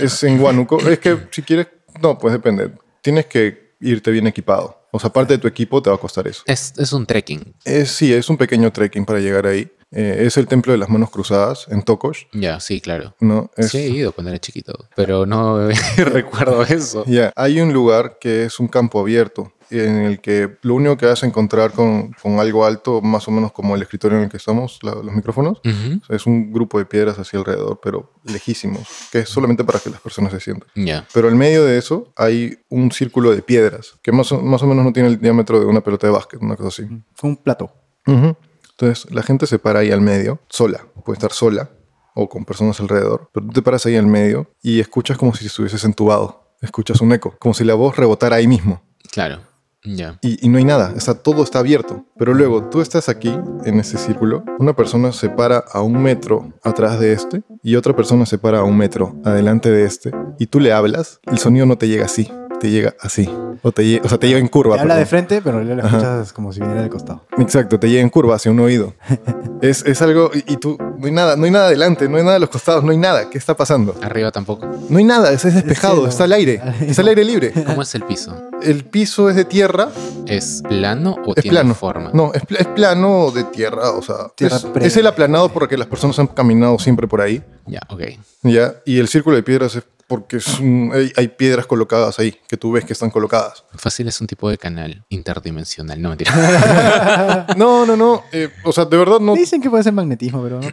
es 0.00 0.22
en 0.24 0.40
Huánuco. 0.40 0.78
es 0.88 0.98
que 0.98 1.28
si 1.30 1.42
quieres, 1.42 1.68
no, 2.02 2.18
pues 2.18 2.32
depende. 2.32 2.72
Tienes 3.02 3.26
que 3.26 3.74
irte 3.80 4.10
bien 4.10 4.26
equipado. 4.26 4.88
O 4.90 4.98
sea, 4.98 5.08
aparte 5.08 5.34
de 5.34 5.38
tu 5.38 5.46
equipo 5.46 5.82
te 5.82 5.90
va 5.90 5.96
a 5.96 5.98
costar 5.98 6.26
eso. 6.26 6.42
Es, 6.46 6.72
es 6.78 6.92
un 6.92 7.04
trekking. 7.06 7.54
Es, 7.64 7.90
sí, 7.90 8.12
es 8.12 8.28
un 8.30 8.36
pequeño 8.38 8.72
trekking 8.72 9.04
para 9.04 9.20
llegar 9.20 9.46
ahí. 9.46 9.70
Eh, 9.92 10.24
es 10.26 10.36
el 10.36 10.46
Templo 10.48 10.72
de 10.72 10.78
las 10.78 10.88
Manos 10.88 11.10
Cruzadas 11.10 11.66
en 11.70 11.82
Tokosh. 11.82 12.24
Ya, 12.32 12.58
sí, 12.60 12.80
claro. 12.80 13.14
¿no? 13.20 13.50
Es- 13.56 13.70
Sí, 13.70 13.78
he 13.78 13.88
ido 13.88 14.12
cuando 14.12 14.30
era 14.30 14.40
chiquito, 14.40 14.72
pero 14.96 15.26
no 15.26 15.68
recuerdo 15.96 16.62
eso. 16.64 17.04
Ya, 17.06 17.32
hay 17.36 17.60
un 17.60 17.72
lugar 17.72 18.18
que 18.20 18.44
es 18.44 18.58
un 18.60 18.68
campo 18.68 19.00
abierto 19.00 19.52
en 19.70 19.96
el 20.02 20.20
que 20.20 20.58
lo 20.62 20.74
único 20.76 20.96
que 20.96 21.06
vas 21.06 21.22
a 21.24 21.26
encontrar 21.26 21.72
con, 21.72 22.12
con 22.22 22.38
algo 22.38 22.64
alto, 22.64 23.00
más 23.00 23.26
o 23.26 23.32
menos 23.32 23.50
como 23.52 23.74
el 23.74 23.82
escritorio 23.82 24.18
en 24.18 24.24
el 24.24 24.30
que 24.30 24.36
estamos, 24.36 24.78
la- 24.82 24.94
los 24.94 25.12
micrófonos, 25.12 25.58
o 25.64 26.06
sea, 26.06 26.14
es 26.16 26.24
un 26.26 26.52
grupo 26.52 26.78
de 26.78 26.84
piedras 26.86 27.18
hacia 27.18 27.38
alrededor, 27.40 27.80
pero 27.82 28.12
lejísimos, 28.24 28.86
que 29.10 29.20
es 29.20 29.28
solamente 29.28 29.64
para 29.64 29.80
que 29.80 29.90
las 29.90 30.00
personas 30.00 30.32
se 30.32 30.38
sienten. 30.40 30.68
Ya. 30.76 31.06
Pero 31.12 31.28
en 31.28 31.36
medio 31.36 31.64
de 31.64 31.78
eso 31.78 32.12
hay 32.16 32.58
un 32.68 32.92
círculo 32.92 33.32
de 33.34 33.42
piedras 33.42 33.94
que 34.02 34.12
más 34.12 34.30
o, 34.30 34.40
más 34.40 34.62
o 34.62 34.66
menos 34.68 34.84
no 34.84 34.92
tiene 34.92 35.08
el 35.08 35.20
diámetro 35.20 35.58
de 35.58 35.66
una 35.66 35.80
pelota 35.80 36.06
de 36.06 36.12
básquet, 36.12 36.40
una 36.40 36.54
cosa 36.56 36.68
así. 36.68 36.88
Fue 37.14 37.30
un 37.30 37.36
plato. 37.36 37.72
Ujú. 38.06 38.36
Entonces 38.78 39.10
la 39.10 39.22
gente 39.22 39.46
se 39.46 39.58
para 39.58 39.80
ahí 39.80 39.90
al 39.90 40.02
medio, 40.02 40.40
sola, 40.48 40.86
puede 41.04 41.16
estar 41.16 41.32
sola 41.32 41.70
o 42.14 42.28
con 42.28 42.44
personas 42.44 42.78
alrededor, 42.80 43.30
pero 43.32 43.46
tú 43.46 43.52
te 43.52 43.62
paras 43.62 43.86
ahí 43.86 43.96
al 43.96 44.06
medio 44.06 44.50
y 44.62 44.80
escuchas 44.80 45.16
como 45.16 45.34
si 45.34 45.46
estuvieses 45.46 45.84
entubado, 45.84 46.54
escuchas 46.60 47.00
un 47.00 47.12
eco, 47.12 47.34
como 47.38 47.54
si 47.54 47.64
la 47.64 47.74
voz 47.74 47.96
rebotara 47.96 48.36
ahí 48.36 48.46
mismo. 48.46 48.82
Claro. 49.10 49.40
Ya. 49.82 50.18
Y, 50.20 50.44
y 50.44 50.48
no 50.48 50.58
hay 50.58 50.64
nada, 50.64 50.92
está, 50.96 51.14
todo 51.14 51.42
está 51.42 51.60
abierto. 51.60 52.04
Pero 52.18 52.34
luego 52.34 52.68
tú 52.68 52.80
estás 52.80 53.08
aquí, 53.08 53.32
en 53.64 53.78
ese 53.78 53.98
círculo, 53.98 54.44
una 54.58 54.74
persona 54.74 55.12
se 55.12 55.30
para 55.30 55.58
a 55.58 55.80
un 55.80 56.02
metro 56.02 56.52
atrás 56.62 56.98
de 56.98 57.12
este 57.12 57.44
y 57.62 57.76
otra 57.76 57.94
persona 57.94 58.26
se 58.26 58.36
para 58.36 58.58
a 58.58 58.64
un 58.64 58.76
metro 58.76 59.14
adelante 59.24 59.70
de 59.70 59.84
este 59.84 60.10
y 60.38 60.46
tú 60.46 60.60
le 60.60 60.72
hablas, 60.72 61.20
el 61.30 61.38
sonido 61.38 61.66
no 61.66 61.78
te 61.78 61.88
llega 61.88 62.06
así, 62.06 62.30
te 62.66 62.70
llega 62.72 62.94
así. 63.00 63.28
O, 63.62 63.70
te, 63.72 63.82
lle- 63.82 64.00
o 64.04 64.08
sea, 64.08 64.18
te 64.18 64.26
llega 64.26 64.38
en 64.40 64.48
curva. 64.48 64.74
Te 64.74 64.82
habla 64.82 64.96
de 64.96 65.06
frente, 65.06 65.40
pero 65.42 65.60
en 65.60 65.66
realidad 65.66 65.84
lo 65.84 65.88
Ajá. 65.88 65.96
escuchas 65.98 66.32
como 66.32 66.52
si 66.52 66.60
viniera 66.60 66.82
del 66.82 66.90
costado. 66.90 67.24
Exacto, 67.38 67.78
te 67.78 67.88
llega 67.88 68.02
en 68.02 68.08
curva 68.10 68.34
hacia 68.36 68.50
un 68.50 68.58
oído. 68.60 68.94
es, 69.62 69.84
es 69.86 70.02
algo, 70.02 70.30
y, 70.34 70.52
y 70.52 70.56
tú, 70.56 70.76
no 70.98 71.06
hay 71.06 71.12
nada, 71.12 71.36
no 71.36 71.44
hay 71.44 71.50
nada 71.52 71.66
adelante, 71.66 72.08
no 72.08 72.16
hay 72.16 72.24
nada 72.24 72.36
a 72.36 72.38
los 72.40 72.50
costados, 72.50 72.82
no 72.84 72.90
hay 72.90 72.96
nada. 72.98 73.30
¿Qué 73.30 73.38
está 73.38 73.56
pasando? 73.56 73.94
Arriba 74.02 74.30
tampoco. 74.32 74.66
No 74.88 74.98
hay 74.98 75.04
nada, 75.04 75.32
es, 75.32 75.44
es 75.44 75.54
despejado, 75.54 76.06
está 76.08 76.24
al 76.24 76.32
aire, 76.32 76.60
está 76.80 77.02
al 77.02 77.08
aire 77.08 77.24
libre. 77.24 77.52
¿Cómo 77.66 77.82
es 77.82 77.94
el 77.94 78.02
piso? 78.02 78.34
El 78.62 78.84
piso 78.84 79.28
es 79.30 79.36
de 79.36 79.44
tierra, 79.44 79.88
¿Es 80.26 80.62
plano 80.68 81.16
o 81.24 81.34
es 81.36 81.42
tiene 81.42 81.50
plano. 81.56 81.74
forma? 81.74 82.10
No, 82.12 82.32
es, 82.34 82.44
pla- 82.44 82.58
es 82.58 82.66
plano 82.66 83.30
de 83.30 83.44
tierra, 83.44 83.90
o 83.92 84.02
sea, 84.02 84.28
Tierra 84.34 84.56
es, 84.56 84.64
pre- 84.64 84.86
es 84.86 84.96
el 84.96 85.06
aplanado 85.06 85.50
porque 85.50 85.76
las 85.76 85.86
personas 85.86 86.18
han 86.18 86.26
caminado 86.26 86.78
siempre 86.80 87.06
por 87.06 87.20
ahí, 87.20 87.42
Ya, 87.66 87.80
ok. 87.88 88.02
¿ya? 88.42 88.74
Y 88.84 88.98
el 88.98 89.06
círculo 89.08 89.36
de 89.36 89.42
piedras 89.44 89.76
es 89.76 89.84
porque 90.08 90.36
es 90.36 90.58
un- 90.60 90.90
hay, 90.94 91.12
hay 91.16 91.28
piedras 91.28 91.66
colocadas 91.66 92.18
ahí, 92.18 92.36
que 92.48 92.56
tú 92.56 92.72
ves 92.72 92.84
que 92.84 92.92
están 92.92 93.10
colocadas. 93.10 93.64
Fácil 93.74 94.06
es 94.08 94.20
un 94.20 94.26
tipo 94.26 94.48
de 94.48 94.56
canal 94.58 95.04
interdimensional. 95.08 96.00
No, 96.00 96.10
mentira. 96.10 96.32
No, 97.56 97.86
no, 97.86 97.96
no, 97.96 98.22
eh, 98.32 98.50
o 98.64 98.72
sea, 98.72 98.84
de 98.84 98.96
verdad 98.96 99.18
no... 99.20 99.34
Dicen 99.34 99.60
que 99.60 99.70
puede 99.70 99.82
ser 99.82 99.92
magnetismo, 99.92 100.42
pero 100.42 100.60
no, 100.60 100.68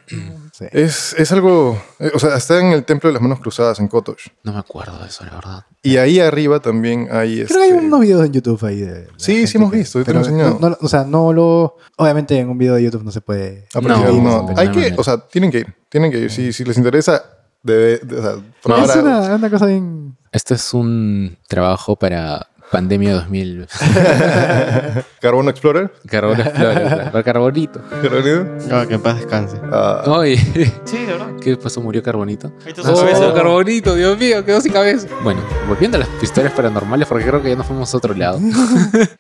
sé. 0.53 0.69
Es, 0.71 1.13
es 1.17 1.31
algo, 1.31 1.81
eh, 1.99 2.11
o 2.13 2.19
sea, 2.19 2.35
está 2.37 2.59
en 2.59 2.67
el 2.73 2.85
Templo 2.85 3.09
de 3.09 3.13
las 3.13 3.21
Manos 3.21 3.39
Cruzadas 3.39 3.79
en 3.79 3.87
Kotosh. 3.87 4.27
No 4.43 4.53
me 4.53 4.59
acuerdo 4.59 4.97
de 4.99 5.07
eso, 5.07 5.25
la 5.25 5.31
verdad. 5.35 5.65
Y 5.81 5.97
ahí 5.97 6.19
arriba 6.19 6.59
también 6.59 7.07
hay... 7.11 7.43
Creo 7.45 7.57
que 7.57 7.63
hay 7.63 7.69
este- 7.71 7.85
unos 7.85 7.99
videos 8.01 8.25
en 8.25 8.31
YouTube 8.33 8.63
ahí 8.65 8.79
de. 8.81 8.93
de 9.01 9.07
Sí, 9.17 9.47
sí 9.47 9.57
hemos 9.57 9.71
que- 9.71 9.77
visto, 9.79 9.99
yo 9.99 10.05
te 10.05 10.11
pero 10.11 10.19
lo 10.19 10.25
he 10.25 10.29
enseñado. 10.29 10.57
no- 10.59 10.69
no- 10.69 10.77
o 10.79 10.87
sea, 10.87 11.03
no 11.03 11.33
lo. 11.33 11.77
Obviamente 11.97 12.37
en 12.37 12.49
un 12.49 12.57
video 12.57 12.75
de 12.75 12.83
YouTube 12.83 13.03
no 13.03 13.11
se 13.11 13.21
puede. 13.21 13.67
apreciar, 13.73 14.11
No, 14.13 14.21
no, 14.49 14.53
hay 14.57 14.69
que, 14.69 14.93
o 14.97 15.03
sea, 15.03 15.17
tienen 15.17 15.51
que 15.51 15.59
ir, 15.59 15.75
tienen 15.89 16.11
que 16.11 16.19
ir. 16.19 16.31
Si, 16.31 16.53
si 16.53 16.63
les 16.63 16.77
interesa, 16.77 17.23
debe, 17.63 17.97
de- 17.99 18.19
o 18.19 18.21
sea, 18.21 18.33
es 18.83 18.95
una, 18.95 19.35
una 19.35 19.49
cosa 19.49 19.65
bien. 19.65 20.15
Este 20.31 20.53
es 20.55 20.73
un 20.73 21.37
trabajo 21.47 21.95
para 21.95 22.47
Pandemia 22.73 23.13
2000. 23.13 23.67
Carbono 25.21 25.51
Explorer. 25.51 25.93
Carbono 26.07 26.41
Explorer, 26.41 27.11
para 27.11 27.23
Carbonito. 27.23 27.79
Carbonito. 27.87 28.47
Ah, 28.71 28.85
que 28.87 28.95
en 28.95 29.01
paz 29.03 29.17
descanse. 29.17 29.57
Ah, 29.71 30.01
Ay, 30.19 30.37
Sí, 30.83 30.97
de 30.97 31.05
verdad. 31.05 31.27
¿qué 31.41 31.55
pasó? 31.55 31.81
¿Murió 31.81 32.01
Carbonito? 32.01 32.51
Oh, 32.79 32.95
cabeza. 32.95 33.31
Carbonito, 33.31 33.93
Dios 33.93 34.17
mío, 34.17 34.43
quedó 34.43 34.59
sin 34.59 34.73
cabeza. 34.73 35.07
Bueno, 35.23 35.41
volviendo 35.67 35.97
a 35.97 35.99
las 35.99 36.09
historias 36.19 36.51
paranormales, 36.53 37.07
porque 37.07 37.25
creo 37.27 37.43
que 37.43 37.49
ya 37.49 37.55
nos 37.55 37.67
fuimos 37.67 37.93
a 37.93 37.97
otro 37.97 38.15
lado. 38.15 38.39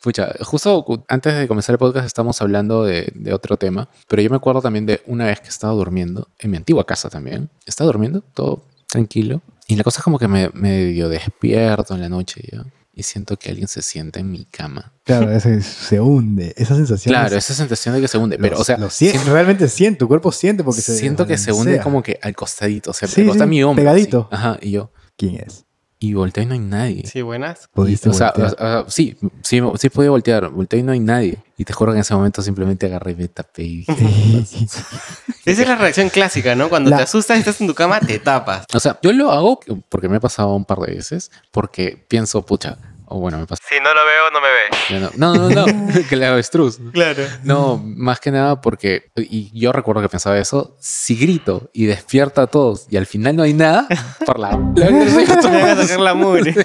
Pucha, 0.01 0.31
justo 0.41 0.83
antes 1.07 1.35
de 1.35 1.47
comenzar 1.47 1.73
el 1.73 1.77
podcast 1.79 2.07
estamos 2.07 2.41
hablando 2.41 2.83
de, 2.83 3.11
de 3.13 3.33
otro 3.35 3.57
tema, 3.57 3.87
pero 4.07 4.23
yo 4.23 4.31
me 4.31 4.37
acuerdo 4.37 4.63
también 4.63 4.87
de 4.87 5.03
una 5.05 5.25
vez 5.25 5.41
que 5.41 5.49
estaba 5.49 5.73
durmiendo, 5.73 6.27
en 6.39 6.49
mi 6.49 6.57
antigua 6.57 6.87
casa 6.87 7.07
también. 7.07 7.51
Estaba 7.67 7.85
durmiendo, 7.85 8.23
todo 8.33 8.63
tranquilo. 8.87 9.41
Y 9.67 9.75
la 9.75 9.83
cosa 9.83 9.99
es 9.99 10.03
como 10.03 10.17
que 10.17 10.27
me 10.27 10.49
medio 10.55 11.07
despierto 11.07 11.93
en 11.93 12.01
la 12.01 12.09
noche 12.09 12.41
ya. 12.51 12.63
Y 12.95 13.01
siento 13.03 13.37
que 13.37 13.49
alguien 13.49 13.67
se 13.67 13.81
sienta 13.81 14.19
en 14.19 14.29
mi 14.31 14.45
cama. 14.45 14.93
Claro, 15.03 15.31
ese 15.31 15.61
se 15.61 15.99
hunde. 15.99 16.53
Esa 16.57 16.75
sensación. 16.75 17.11
Claro, 17.11 17.35
es- 17.35 17.45
esa 17.45 17.55
sensación 17.55 17.95
de 17.95 18.01
que 18.01 18.07
se 18.07 18.19
hunde. 18.19 18.37
Pero, 18.37 18.59
o 18.59 18.63
sea, 18.63 18.77
lo 18.77 18.89
siente, 18.91 19.17
siento- 19.17 19.33
realmente 19.33 19.67
siente, 19.67 19.97
tu 19.99 20.07
cuerpo 20.07 20.31
siente 20.31 20.63
porque 20.63 20.81
se. 20.81 20.95
siento 20.95 21.25
que 21.25 21.37
se 21.39 21.51
hunde 21.51 21.79
como 21.79 22.03
que 22.03 22.19
al 22.21 22.35
costadito. 22.35 22.91
O 22.91 22.93
sea, 22.93 23.07
Sí, 23.07 23.21
al 23.21 23.27
costado 23.27 23.45
sí, 23.45 23.49
de 23.49 23.55
mi 23.55 23.63
hombro. 23.63 23.83
pegadito. 23.83 24.27
así. 24.31 24.35
Ajá, 24.39 24.57
y 24.61 24.71
yo. 24.71 24.91
¿Quién 25.17 25.35
es? 25.37 25.65
Y 26.03 26.15
volteo 26.15 26.43
y 26.43 26.47
no 26.47 26.53
hay 26.53 26.59
nadie. 26.59 27.07
Sí, 27.07 27.21
buenas. 27.21 27.69
Pudiste 27.73 28.09
o 28.09 28.13
sea, 28.13 28.33
voltear. 28.35 28.53
o 28.55 28.57
sea, 28.57 28.85
sí, 28.89 29.15
sí, 29.41 29.61
sí 29.79 29.89
podía 29.89 30.09
voltear, 30.09 30.49
volteé 30.49 30.79
y 30.79 30.83
no 30.83 30.91
hay 30.91 30.99
nadie. 30.99 31.37
Y 31.57 31.63
te 31.63 31.71
juro 31.71 31.93
que 31.93 31.97
en 31.97 32.01
ese 32.01 32.13
momento 32.13 32.41
simplemente 32.41 32.87
agarré 32.87 33.13
y 33.13 33.15
me 33.15 33.27
tapé 33.29 33.63
y 33.63 33.85
Esa 35.45 35.61
es 35.61 35.65
la 35.67 35.75
reacción 35.77 36.09
clásica, 36.09 36.55
¿no? 36.55 36.67
Cuando 36.67 36.89
La- 36.89 36.97
te 36.97 37.03
asustas 37.03 37.37
y 37.37 37.39
estás 37.39 37.61
en 37.61 37.67
tu 37.67 37.73
cama, 37.73 38.01
te 38.01 38.19
tapas. 38.19 38.65
O 38.73 38.79
sea, 38.81 38.99
yo 39.01 39.13
lo 39.13 39.31
hago 39.31 39.61
porque 39.87 40.09
me 40.09 40.17
ha 40.17 40.19
pasado 40.19 40.53
un 40.53 40.65
par 40.65 40.79
de 40.79 40.93
veces, 40.95 41.31
porque 41.51 42.03
pienso, 42.09 42.45
pucha, 42.45 42.77
o 43.15 43.19
bueno, 43.19 43.37
me 43.37 43.45
pasa. 43.45 43.61
Si 43.69 43.75
no 43.75 43.93
lo 43.93 44.01
veo, 44.05 44.31
no 44.31 44.41
me 44.41 44.47
ve. 44.47 45.11
No, 45.17 45.35
no, 45.35 45.49
no, 45.49 45.65
no, 45.67 45.93
que 46.09 46.15
le 46.15 46.25
avestruz. 46.25 46.79
Claro. 46.91 47.23
No, 47.43 47.77
más 47.83 48.19
que 48.19 48.31
nada 48.31 48.59
porque, 48.61 49.11
y 49.15 49.51
yo 49.59 49.71
recuerdo 49.71 50.01
que 50.01 50.09
pensaba 50.09 50.37
eso, 50.39 50.75
si 50.79 51.15
grito 51.15 51.69
y 51.73 51.85
despierto 51.85 52.41
a 52.41 52.47
todos 52.47 52.87
y 52.89 52.97
al 52.97 53.05
final 53.05 53.35
no 53.35 53.43
hay 53.43 53.53
nada, 53.53 53.87
por 54.25 54.39
la... 54.39 54.51
la- 54.75 55.97
la 55.99 56.13
mugre. 56.13 56.55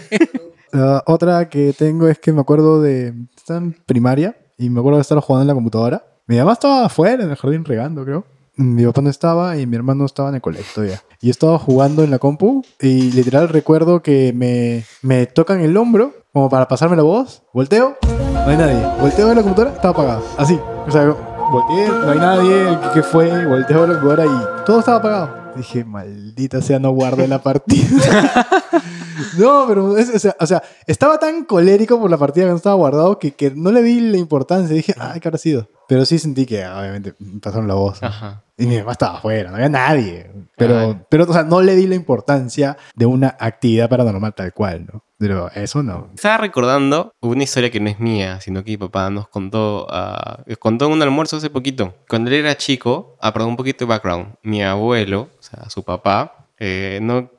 Otra 1.07 1.49
que 1.49 1.73
tengo 1.73 2.09
es 2.09 2.19
que 2.19 2.33
me 2.33 2.41
acuerdo 2.41 2.81
de. 2.81 3.15
Estaba 3.37 3.59
en 3.61 3.73
primaria 3.87 4.37
y 4.59 4.69
me 4.71 4.81
acuerdo 4.81 4.99
de 4.99 5.03
estar 5.03 5.19
jugando 5.21 5.43
en 5.43 5.49
la 5.49 5.55
computadora. 5.55 6.05
Mi 6.27 6.37
mamá 6.37 6.53
estaba 6.53 6.85
afuera 6.87 7.25
en 7.25 7.31
el 7.31 7.37
jardín 7.37 7.65
regando, 7.65 8.05
creo. 8.05 8.25
Mi 8.57 8.85
papá 8.85 9.01
no 9.01 9.09
estaba 9.11 9.57
y 9.57 9.67
mi 9.67 9.77
hermano 9.77 10.05
estaba 10.05 10.29
en 10.31 10.35
el 10.37 10.41
colegio 10.41 10.67
todavía. 10.75 11.01
Y 11.21 11.27
yo 11.29 11.31
estaba 11.31 11.59
jugando 11.59 12.03
en 12.03 12.11
la 12.11 12.19
compu 12.19 12.63
y 12.81 13.13
literal 13.13 13.49
recuerdo 13.49 14.03
que 14.03 14.33
me, 14.35 14.85
me 15.03 15.27
tocan 15.27 15.61
el 15.61 15.77
hombro 15.77 16.13
como 16.39 16.49
para 16.49 16.69
pasarme 16.69 16.95
la 16.95 17.03
voz. 17.03 17.43
Volteo, 17.53 17.97
no 18.33 18.49
hay 18.49 18.57
nadie. 18.57 18.81
Volteo 19.01 19.29
a 19.29 19.35
la 19.35 19.43
computadora, 19.43 19.75
estaba 19.75 19.91
apagado. 19.91 20.23
Así. 20.37 20.57
O 20.87 20.91
sea, 20.91 21.05
volteé, 21.51 21.89
no 21.89 22.13
hay 22.13 22.19
nadie. 22.19 22.79
¿Qué, 22.95 23.03
fue? 23.03 23.45
Volteo 23.45 23.83
a 23.83 23.87
la 23.89 23.95
computadora 23.95 24.25
y 24.27 24.65
todo 24.65 24.79
estaba 24.79 24.99
apagado. 24.99 25.31
Dije, 25.57 25.85
maldita 25.85 26.63
sea, 26.63 26.79
no 26.79 26.93
guardé 26.93 27.27
la 27.27 27.43
partida. 27.43 28.47
No, 29.39 29.65
pero 29.69 29.97
es- 29.97 30.15
o, 30.15 30.19
sea, 30.19 30.37
o 30.41 30.47
sea, 30.47 30.63
estaba 30.87 31.19
tan 31.19 31.45
colérico 31.45 32.01
por 32.01 32.11
la 32.11 32.17
partida 32.19 32.45
que 32.45 32.51
no 32.51 32.57
estaba 32.57 32.77
guardado 32.77 33.19
que, 33.19 33.33
que 33.33 33.51
no 33.51 33.71
le 33.73 33.83
di 33.83 34.01
la 34.01 34.17
importancia. 34.19 34.75
Dije, 34.75 34.95
ay, 34.99 35.21
¿qué 35.21 35.29
habrá 35.29 35.39
sido? 35.39 35.69
Pero 35.89 36.05
sí 36.05 36.19
sentí 36.19 36.45
que, 36.47 36.67
obviamente, 36.67 37.15
me 37.19 37.41
pasaron 37.41 37.67
la 37.69 37.75
voz. 37.75 38.03
Ajá. 38.03 38.43
Y 38.59 38.67
mi 38.67 38.77
mamá 38.79 38.93
estaba 38.93 39.19
afuera, 39.19 39.51
no 39.51 39.57
había 39.57 39.69
nadie. 39.69 40.31
Pero, 40.57 40.79
Ay. 40.79 41.01
pero, 41.09 41.25
o 41.25 41.33
sea, 41.33 41.45
no 41.45 41.63
le 41.63 41.77
di 41.77 41.87
la 41.87 41.95
importancia 41.95 42.77
de 42.97 43.07
una 43.07 43.37
actividad 43.39 43.89
paranormal 43.89 44.35
tal 44.35 44.53
cual, 44.53 44.87
¿no? 44.93 45.05
Pero 45.17 45.49
eso 45.55 45.83
no. 45.83 46.11
Estaba 46.15 46.39
recordando 46.39 47.13
una 47.21 47.43
historia 47.45 47.71
que 47.71 47.81
no 47.81 47.89
es 47.89 47.99
mía, 48.01 48.41
sino 48.41 48.63
que 48.65 48.73
mi 48.73 48.77
papá 48.77 49.11
nos 49.11 49.29
contó, 49.29 49.87
ah, 49.91 50.43
contó 50.59 50.87
en 50.87 50.93
un 50.93 51.03
almuerzo 51.03 51.37
hace 51.37 51.51
poquito. 51.51 51.95
Cuando 52.09 52.31
él 52.31 52.37
era 52.37 52.57
chico, 52.57 53.17
ah, 53.21 53.33
perdón, 53.33 53.51
un 53.51 53.57
poquito 53.57 53.85
de 53.85 53.89
background. 53.91 54.35
Mi 54.43 54.63
abuelo, 54.63 55.29
o 55.39 55.43
sea, 55.43 55.71
su 55.71 55.83
papá, 55.85 56.47
eh, 56.59 56.99
no, 57.01 57.31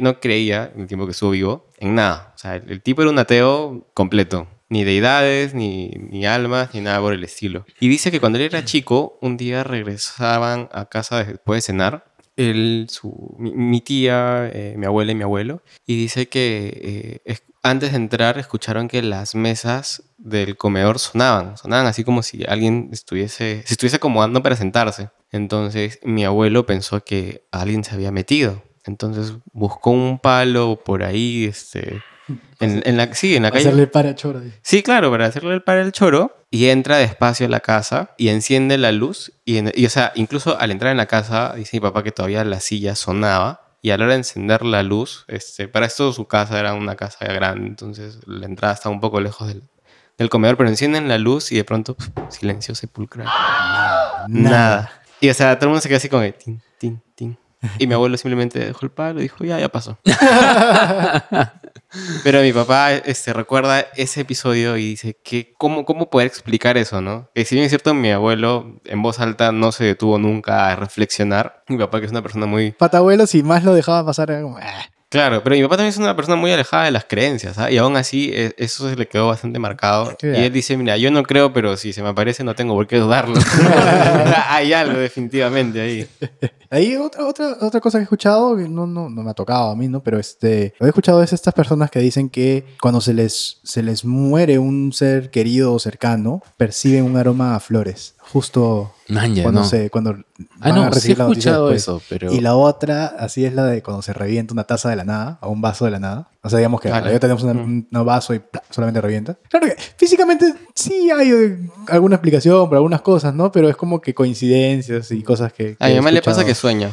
no 0.00 0.20
creía, 0.20 0.70
en 0.74 0.82
el 0.82 0.86
tiempo 0.86 1.06
que 1.06 1.12
estuvo 1.12 1.30
vivo, 1.30 1.66
en 1.78 1.94
nada. 1.94 2.32
O 2.34 2.38
sea, 2.38 2.56
el, 2.56 2.82
tipo 2.82 3.02
era 3.02 3.10
un 3.10 3.18
ateo 3.18 3.86
completo. 3.94 4.48
Ni 4.68 4.84
deidades, 4.84 5.52
ni, 5.52 5.88
ni 5.88 6.26
almas, 6.26 6.72
ni 6.74 6.80
nada 6.80 7.00
por 7.00 7.12
el 7.12 7.24
estilo. 7.24 7.66
Y 7.80 7.88
dice 7.88 8.12
que 8.12 8.20
cuando 8.20 8.38
él 8.38 8.44
era 8.44 8.64
chico, 8.64 9.18
un 9.20 9.36
día 9.36 9.64
regresaban 9.64 10.68
a 10.72 10.84
casa 10.84 11.24
después 11.24 11.58
de 11.58 11.62
cenar 11.62 12.10
él, 12.36 12.86
su, 12.88 13.34
mi, 13.38 13.80
tía, 13.80 14.48
eh, 14.52 14.74
mi 14.76 14.86
abuela 14.86 15.12
y 15.12 15.14
mi 15.14 15.22
abuelo, 15.24 15.62
y 15.86 15.96
dice 15.96 16.28
que 16.28 16.80
eh, 16.82 17.20
es- 17.24 17.42
antes 17.62 17.90
de 17.90 17.96
entrar 17.98 18.38
escucharon 18.38 18.88
que 18.88 19.02
las 19.02 19.34
mesas 19.34 20.04
del 20.16 20.56
comedor 20.56 20.98
sonaban, 20.98 21.58
sonaban 21.58 21.86
así 21.86 22.04
como 22.04 22.22
si 22.22 22.42
alguien 22.48 22.88
estuviese, 22.92 23.62
se 23.66 23.74
estuviese 23.74 23.96
acomodando 23.96 24.42
para 24.42 24.56
sentarse. 24.56 25.10
Entonces 25.30 25.98
mi 26.02 26.24
abuelo 26.24 26.64
pensó 26.64 27.04
que 27.04 27.44
alguien 27.50 27.84
se 27.84 27.94
había 27.94 28.10
metido. 28.12 28.62
Entonces 28.90 29.34
buscó 29.52 29.90
un 29.90 30.18
palo 30.18 30.80
por 30.84 31.02
ahí, 31.02 31.44
este, 31.46 32.02
en, 32.60 32.82
en 32.84 32.96
la, 32.96 33.14
sí, 33.14 33.36
en 33.36 33.44
la 33.44 33.50
calle. 33.50 33.68
Hacerle 33.68 33.86
para 33.86 34.14
choro. 34.14 34.40
dice. 34.40 34.58
Sí, 34.62 34.82
claro, 34.82 35.10
para 35.10 35.26
hacerle 35.26 35.54
el 35.54 35.62
para 35.62 35.82
el 35.82 35.92
choro. 35.92 36.36
Y 36.50 36.66
entra 36.68 36.96
despacio 36.98 37.46
a 37.46 37.48
la 37.48 37.60
casa 37.60 38.10
y 38.18 38.28
enciende 38.28 38.76
la 38.76 38.90
luz. 38.92 39.32
Y, 39.44 39.58
en- 39.58 39.72
y, 39.74 39.86
o 39.86 39.90
sea, 39.90 40.10
incluso 40.16 40.58
al 40.58 40.72
entrar 40.72 40.90
en 40.90 40.96
la 40.96 41.06
casa, 41.06 41.54
dice 41.56 41.76
mi 41.76 41.80
papá 41.80 42.02
que 42.02 42.10
todavía 42.10 42.44
la 42.44 42.58
silla 42.60 42.96
sonaba. 42.96 43.62
Y 43.82 43.92
a 43.92 43.96
la 43.96 44.04
hora 44.04 44.12
de 44.12 44.18
encender 44.18 44.62
la 44.66 44.82
luz, 44.82 45.24
este, 45.28 45.66
para 45.68 45.86
esto 45.86 46.12
su 46.12 46.26
casa 46.26 46.60
era 46.60 46.74
una 46.74 46.96
casa 46.96 47.24
grande, 47.24 47.66
entonces 47.66 48.18
la 48.26 48.44
entrada 48.44 48.74
estaba 48.74 48.94
un 48.94 49.00
poco 49.00 49.22
lejos 49.22 49.48
del, 49.48 49.62
del 50.18 50.28
comedor, 50.28 50.58
pero 50.58 50.68
encienden 50.68 51.08
la 51.08 51.16
luz 51.16 51.50
y 51.50 51.56
de 51.56 51.64
pronto, 51.64 51.94
pf, 51.96 52.10
silencio 52.28 52.74
sepulcral. 52.74 53.26
Nada. 54.28 54.90
Y 55.20 55.30
o 55.30 55.34
sea, 55.34 55.56
todo 55.56 55.66
el 55.66 55.70
mundo 55.70 55.80
se 55.80 55.88
queda 55.88 55.96
así 55.98 56.08
como 56.10 56.22
de 56.22 56.32
tin, 56.32 56.60
tin, 56.78 57.00
tin. 57.14 57.38
Y 57.78 57.86
mi 57.86 57.94
abuelo 57.94 58.16
simplemente 58.16 58.58
dejó 58.58 58.86
el 58.86 58.90
palo 58.90 59.20
y 59.20 59.24
dijo, 59.24 59.44
ya, 59.44 59.58
ya 59.58 59.68
pasó. 59.68 59.98
Pero 62.24 62.40
mi 62.42 62.52
papá 62.52 62.92
este, 62.94 63.32
recuerda 63.32 63.80
ese 63.96 64.20
episodio 64.20 64.76
y 64.76 64.90
dice 64.90 65.16
que 65.22 65.52
cómo, 65.58 65.84
cómo 65.84 66.08
poder 66.08 66.26
explicar 66.28 66.76
eso, 66.78 67.00
¿no? 67.00 67.28
Que 67.34 67.44
si 67.44 67.56
bien 67.56 67.64
es 67.64 67.70
cierto, 67.70 67.94
mi 67.94 68.10
abuelo 68.10 68.80
en 68.84 69.02
voz 69.02 69.20
alta 69.20 69.52
no 69.52 69.72
se 69.72 69.84
detuvo 69.84 70.18
nunca 70.18 70.70
a 70.70 70.76
reflexionar. 70.76 71.64
Mi 71.68 71.78
papá 71.78 71.98
que 72.00 72.06
es 72.06 72.12
una 72.12 72.22
persona 72.22 72.46
muy... 72.46 72.70
Patabuelo, 72.72 73.26
si 73.26 73.42
más 73.42 73.64
lo 73.64 73.74
dejaba 73.74 74.04
pasar, 74.06 74.30
era 74.30 74.42
como. 74.42 74.58
"Ah". 74.58 74.84
Claro, 75.10 75.42
pero 75.42 75.56
mi 75.56 75.62
papá 75.62 75.76
también 75.76 75.90
es 75.90 75.98
una 75.98 76.14
persona 76.14 76.36
muy 76.36 76.52
alejada 76.52 76.84
de 76.84 76.92
las 76.92 77.04
creencias, 77.04 77.58
¿ah? 77.58 77.68
Y 77.68 77.78
aún 77.78 77.96
así 77.96 78.30
eh, 78.32 78.54
eso 78.58 78.88
se 78.88 78.94
le 78.94 79.08
quedó 79.08 79.26
bastante 79.26 79.58
marcado. 79.58 80.16
Y 80.22 80.26
él 80.26 80.52
dice, 80.52 80.76
mira, 80.76 80.96
yo 80.98 81.10
no 81.10 81.24
creo, 81.24 81.52
pero 81.52 81.76
si 81.76 81.92
se 81.92 82.00
me 82.00 82.10
aparece 82.10 82.44
no 82.44 82.54
tengo 82.54 82.74
por 82.74 82.86
qué 82.86 82.98
dudarlo. 82.98 83.34
Hay 84.48 84.72
algo 84.72 85.00
definitivamente 85.00 85.80
ahí. 85.80 86.08
Ahí 86.70 86.94
otra, 86.94 87.26
otra, 87.26 87.56
otra 87.60 87.80
cosa 87.80 87.98
que 87.98 88.02
he 88.02 88.04
escuchado, 88.04 88.56
que 88.56 88.68
no, 88.68 88.86
no, 88.86 89.10
no 89.10 89.22
me 89.24 89.30
ha 89.32 89.34
tocado 89.34 89.70
a 89.70 89.74
mí, 89.76 89.88
¿no? 89.88 90.00
Pero 90.00 90.20
este, 90.20 90.74
lo 90.78 90.84
que 90.84 90.86
he 90.86 90.88
escuchado 90.90 91.24
es 91.24 91.32
estas 91.32 91.54
personas 91.54 91.90
que 91.90 91.98
dicen 91.98 92.28
que 92.28 92.64
cuando 92.80 93.00
se 93.00 93.12
les, 93.12 93.58
se 93.64 93.82
les 93.82 94.04
muere 94.04 94.60
un 94.60 94.92
ser 94.92 95.30
querido 95.30 95.74
o 95.74 95.80
cercano, 95.80 96.40
perciben 96.56 97.02
un 97.02 97.16
aroma 97.16 97.56
a 97.56 97.60
flores. 97.60 98.14
Justo 98.32 98.92
cuando 99.42 99.60
no. 99.60 99.64
se 99.66 99.90
cuando 99.90 100.16
Ah, 100.60 100.72
no, 100.72 100.92
sí 100.92 101.08
he 101.10 101.12
escuchado 101.12 101.72
eso, 101.72 102.00
pero... 102.08 102.32
Y 102.32 102.40
la 102.40 102.54
otra, 102.54 103.06
así 103.06 103.44
es 103.44 103.54
la 103.54 103.64
de 103.66 103.82
cuando 103.82 104.02
se 104.02 104.12
revienta 104.12 104.52
una 104.54 104.64
taza 104.64 104.88
de 104.88 104.96
la 104.96 105.04
nada, 105.04 105.38
o 105.42 105.50
un 105.50 105.60
vaso 105.60 105.84
de 105.84 105.90
la 105.90 105.98
nada. 105.98 106.28
O 106.42 106.48
sea, 106.48 106.58
digamos 106.58 106.80
que 106.80 106.88
ya 106.88 107.18
tenemos 107.20 107.42
una- 107.42 107.54
Mm. 107.54 107.86
un 107.90 108.04
vaso 108.06 108.32
y 108.34 108.38
¡plá! 108.38 108.62
solamente 108.70 109.00
revienta. 109.00 109.36
Claro 109.48 109.66
que 109.66 109.76
físicamente 109.96 110.54
sí 110.74 111.10
hay 111.10 111.30
eh, 111.30 111.58
alguna 111.88 112.16
explicación 112.16 112.68
por 112.68 112.76
algunas 112.76 113.00
cosas, 113.02 113.34
¿no? 113.34 113.50
Pero 113.52 113.68
es 113.68 113.76
como 113.76 114.00
que 114.00 114.14
coincidencias 114.14 115.10
y 115.10 115.22
cosas 115.22 115.52
que. 115.52 115.76
que 115.76 115.84
A 115.84 115.88
mi 115.88 115.96
mamá 115.96 116.10
le 116.10 116.22
pasa 116.22 116.44
que 116.44 116.54
sueña. 116.54 116.90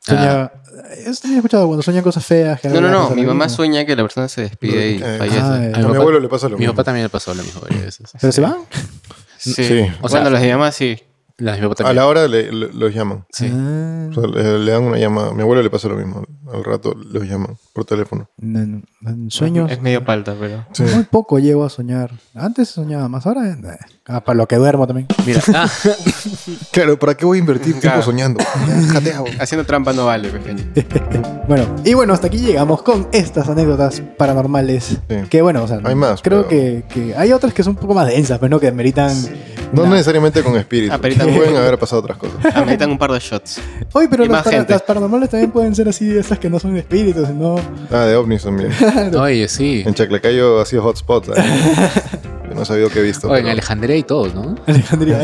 Sueña. 0.00 0.52
Eso 0.98 1.22
también 1.22 1.34
he 1.34 1.38
escuchado 1.38 1.66
cuando 1.66 1.82
sueñan 1.82 2.02
cosas 2.04 2.24
feas. 2.26 2.60
que 2.60 2.68
No, 2.68 2.80
no, 2.80 2.88
no. 2.90 3.10
Mi 3.10 3.22
mamá 3.24 3.44
mismo. 3.46 3.56
sueña 3.56 3.84
que 3.86 3.96
la 3.96 4.02
persona 4.02 4.28
se 4.28 4.42
despide 4.42 4.90
y 4.92 5.02
Eh, 5.02 5.16
fallece. 5.18 5.38
ah, 5.40 5.52
A 5.54 5.64
eh. 5.64 5.72
mi 5.78 5.82
papá- 5.84 5.96
abuelo 5.96 6.20
le 6.20 6.28
pasa 6.28 6.48
lo 6.48 6.56
Mi 6.56 6.60
mismo. 6.60 6.74
papá 6.74 6.84
también 6.84 7.04
le 7.04 7.08
pasó 7.08 7.32
lo 7.34 7.42
mismo 7.42 7.60
varias 7.62 7.84
veces. 7.84 8.10
¿Pero 8.20 8.32
se 8.32 8.40
van? 8.42 8.56
Sí. 9.52 9.64
Sí. 9.64 9.80
O 10.00 10.08
sea- 10.08 10.20
bueno, 10.20 10.30
los 10.30 10.40
mamá 10.52 10.72
sí. 10.72 10.98
La 11.38 11.54
A 11.54 11.92
la 11.92 12.06
hora 12.06 12.28
le, 12.28 12.52
le- 12.52 12.72
los 12.72 12.94
llaman. 12.94 13.24
Sí. 13.32 13.50
Ah, 13.52 14.06
O 14.10 14.14
sea, 14.14 14.26
le, 14.30 14.58
le 14.60 14.70
dan 14.70 14.84
una 14.84 14.98
llamada. 14.98 15.30
A 15.30 15.34
mi 15.34 15.42
abuelo 15.42 15.62
le 15.62 15.70
pasa 15.70 15.88
lo 15.88 15.96
mismo. 15.96 16.22
Al 16.52 16.62
rato 16.62 16.94
los 16.94 17.24
llaman 17.24 17.56
por 17.72 17.84
teléfono. 17.84 18.28
en, 18.40 18.84
en 19.04 19.30
sueños. 19.32 19.68
Es 19.70 19.80
medio 19.82 20.04
palta, 20.04 20.36
pero. 20.38 20.64
Sí. 20.72 20.84
Muy 20.94 21.02
poco 21.04 21.40
llego 21.40 21.64
a 21.64 21.70
soñar. 21.70 22.12
Antes 22.36 22.68
soñaba 22.68 23.08
más, 23.08 23.26
ahora. 23.26 23.48
eh, 23.50 23.56
ah, 24.06 24.22
para 24.22 24.36
lo 24.36 24.46
que 24.46 24.54
duermo 24.56 24.86
también. 24.86 25.08
Mira, 25.26 25.40
ah, 25.54 25.68
Claro, 26.70 26.98
¿para 26.98 27.16
qué 27.16 27.24
voy 27.24 27.38
a 27.38 27.40
invertir 27.40 27.72
tiempo 27.72 27.80
Claro. 27.82 28.02
soñando? 28.02 28.40
Ya, 28.68 28.92
jateado. 28.92 29.24
Haciendo 29.40 29.66
trampa 29.66 29.92
no 29.92 30.06
vale, 30.06 30.28
pequeño. 30.28 30.62
Bueno, 31.46 31.66
y 31.84 31.92
bueno, 31.92 32.14
hasta 32.14 32.28
aquí 32.28 32.38
llegamos 32.38 32.80
con 32.82 33.06
estas 33.12 33.48
anécdotas 33.50 34.00
paranormales. 34.16 34.84
Sí. 34.84 34.98
Que 35.28 35.42
bueno, 35.42 35.62
o 35.64 35.68
sea, 35.68 35.78
Hay 35.84 35.94
más, 35.94 36.22
creo 36.22 36.48
pero- 36.48 36.48
que, 36.48 36.84
que 36.88 37.14
hay 37.16 37.32
otras 37.32 37.52
que 37.52 37.62
son 37.62 37.74
un 37.74 37.80
poco 37.80 37.92
más 37.92 38.06
densas, 38.08 38.38
pero 38.38 38.48
no 38.48 38.60
que 38.60 38.72
meritan. 38.72 39.14
No 39.72 39.82
una- 39.82 39.90
necesariamente 39.92 40.42
con 40.42 40.56
espíritu. 40.56 40.94
Ah, 41.30 41.34
Pueden 41.36 41.56
haber 41.56 41.78
pasado 41.78 42.00
otras 42.02 42.18
cosas. 42.18 42.36
Ameritan 42.54 42.90
un 42.90 42.98
par 42.98 43.10
de 43.12 43.18
shots. 43.18 43.60
Oye, 43.92 44.08
pero 44.08 44.24
y 44.24 44.28
las, 44.28 44.32
más 44.38 44.44
para- 44.44 44.56
gente. 44.58 44.72
las 44.72 44.82
paranormales 44.82 45.30
también 45.30 45.50
pueden 45.50 45.74
ser 45.74 45.88
así, 45.88 46.16
esas 46.16 46.38
que 46.38 46.48
no 46.50 46.58
son 46.58 46.76
espíritus, 46.76 47.26
sino. 47.28 47.56
Ah, 47.90 48.04
de 48.04 48.16
ovnis 48.16 48.42
también. 48.42 48.70
oye, 49.18 49.48
sí. 49.48 49.82
En 49.86 49.94
Chaclacayo 49.94 50.60
ha 50.60 50.66
sido 50.66 50.82
hotspot. 50.82 51.28
¿eh? 51.28 51.32
Yo 52.48 52.54
no 52.54 52.64
sabía 52.64 52.88
que 52.88 52.98
he 52.98 53.02
visto. 53.02 53.28
Oye, 53.28 53.38
en 53.38 53.44
pero- 53.44 53.52
Alejandría 53.52 53.96
y 53.96 54.02
todo, 54.02 54.28
¿no? 54.28 54.54
Alejandría. 54.66 55.20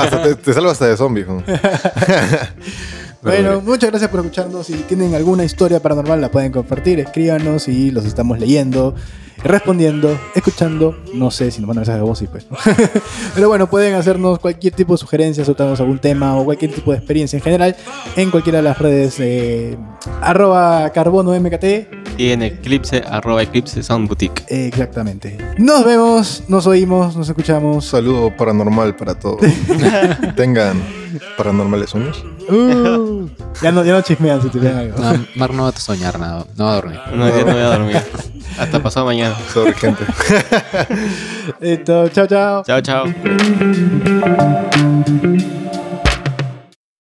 hasta 0.00 0.22
te, 0.22 0.34
te 0.34 0.52
salva 0.52 0.72
hasta 0.72 0.86
de 0.86 0.96
zombies. 0.96 1.26
¿no? 1.28 1.42
Bueno, 3.26 3.60
muchas 3.60 3.90
gracias 3.90 4.10
por 4.10 4.20
escucharnos. 4.20 4.66
Si 4.66 4.74
tienen 4.74 5.14
alguna 5.14 5.44
historia 5.44 5.80
paranormal, 5.80 6.20
la 6.20 6.30
pueden 6.30 6.52
compartir. 6.52 7.00
Escríbanos 7.00 7.68
y 7.68 7.90
los 7.90 8.04
estamos 8.04 8.38
leyendo, 8.38 8.94
respondiendo, 9.42 10.16
escuchando. 10.34 10.96
No 11.14 11.30
sé 11.30 11.50
si 11.50 11.60
nos 11.60 11.68
mandan 11.68 11.80
mensajes 11.82 12.00
de 12.00 12.06
voz 12.08 12.22
y 12.22 12.26
pues. 12.26 12.46
¿no? 12.50 12.56
Pero 13.34 13.48
bueno, 13.48 13.68
pueden 13.68 13.94
hacernos 13.94 14.38
cualquier 14.38 14.74
tipo 14.74 14.94
de 14.94 14.98
sugerencia, 14.98 15.44
soltarnos 15.44 15.80
algún 15.80 15.98
tema 15.98 16.36
o 16.36 16.44
cualquier 16.44 16.72
tipo 16.74 16.92
de 16.92 16.98
experiencia 16.98 17.36
en 17.36 17.42
general 17.42 17.76
en 18.16 18.30
cualquiera 18.30 18.58
de 18.58 18.62
las 18.64 18.78
redes. 18.78 19.16
eh, 19.20 19.76
arroba 20.22 20.90
carbono 20.90 21.38
mkt. 21.38 21.64
Y 22.18 22.30
en 22.30 22.42
Eclipse, 22.42 23.02
arroba 23.06 23.42
Eclipse 23.42 23.82
Sound 23.82 24.08
Boutique. 24.08 24.44
Exactamente. 24.48 25.36
Nos 25.58 25.84
vemos, 25.84 26.44
nos 26.48 26.66
oímos, 26.66 27.14
nos 27.16 27.28
Un 27.28 27.32
escuchamos. 27.32 27.84
saludo 27.84 28.34
paranormal 28.34 28.96
para 28.96 29.14
todos. 29.18 29.40
Tengan 30.36 30.80
paranormales 31.36 31.90
sueños. 31.90 32.24
Uh, 32.48 33.28
ya, 33.62 33.72
no, 33.72 33.84
ya 33.84 33.92
no 33.92 34.02
chismean 34.02 34.40
si 34.40 34.48
tienen 34.48 34.76
algo. 34.76 34.98
No, 34.98 35.26
Mar 35.34 35.52
no 35.52 35.64
va 35.64 35.68
a 35.70 35.72
soñar 35.72 36.18
nada, 36.18 36.44
no 36.56 36.64
va 36.64 36.72
a 36.72 36.74
dormir. 36.76 37.00
No, 37.12 37.28
ya 37.28 37.44
no 37.44 37.52
voy 37.52 37.60
a 37.60 37.66
dormir. 37.66 38.02
Hasta 38.58 38.82
pasado 38.82 39.06
mañana. 39.06 39.36
Sobre 39.52 39.74
gente. 39.74 40.04
Listo, 41.60 42.08
chao, 42.08 42.26
chao. 42.26 42.64
Chao, 42.64 42.80
chao. 42.80 43.06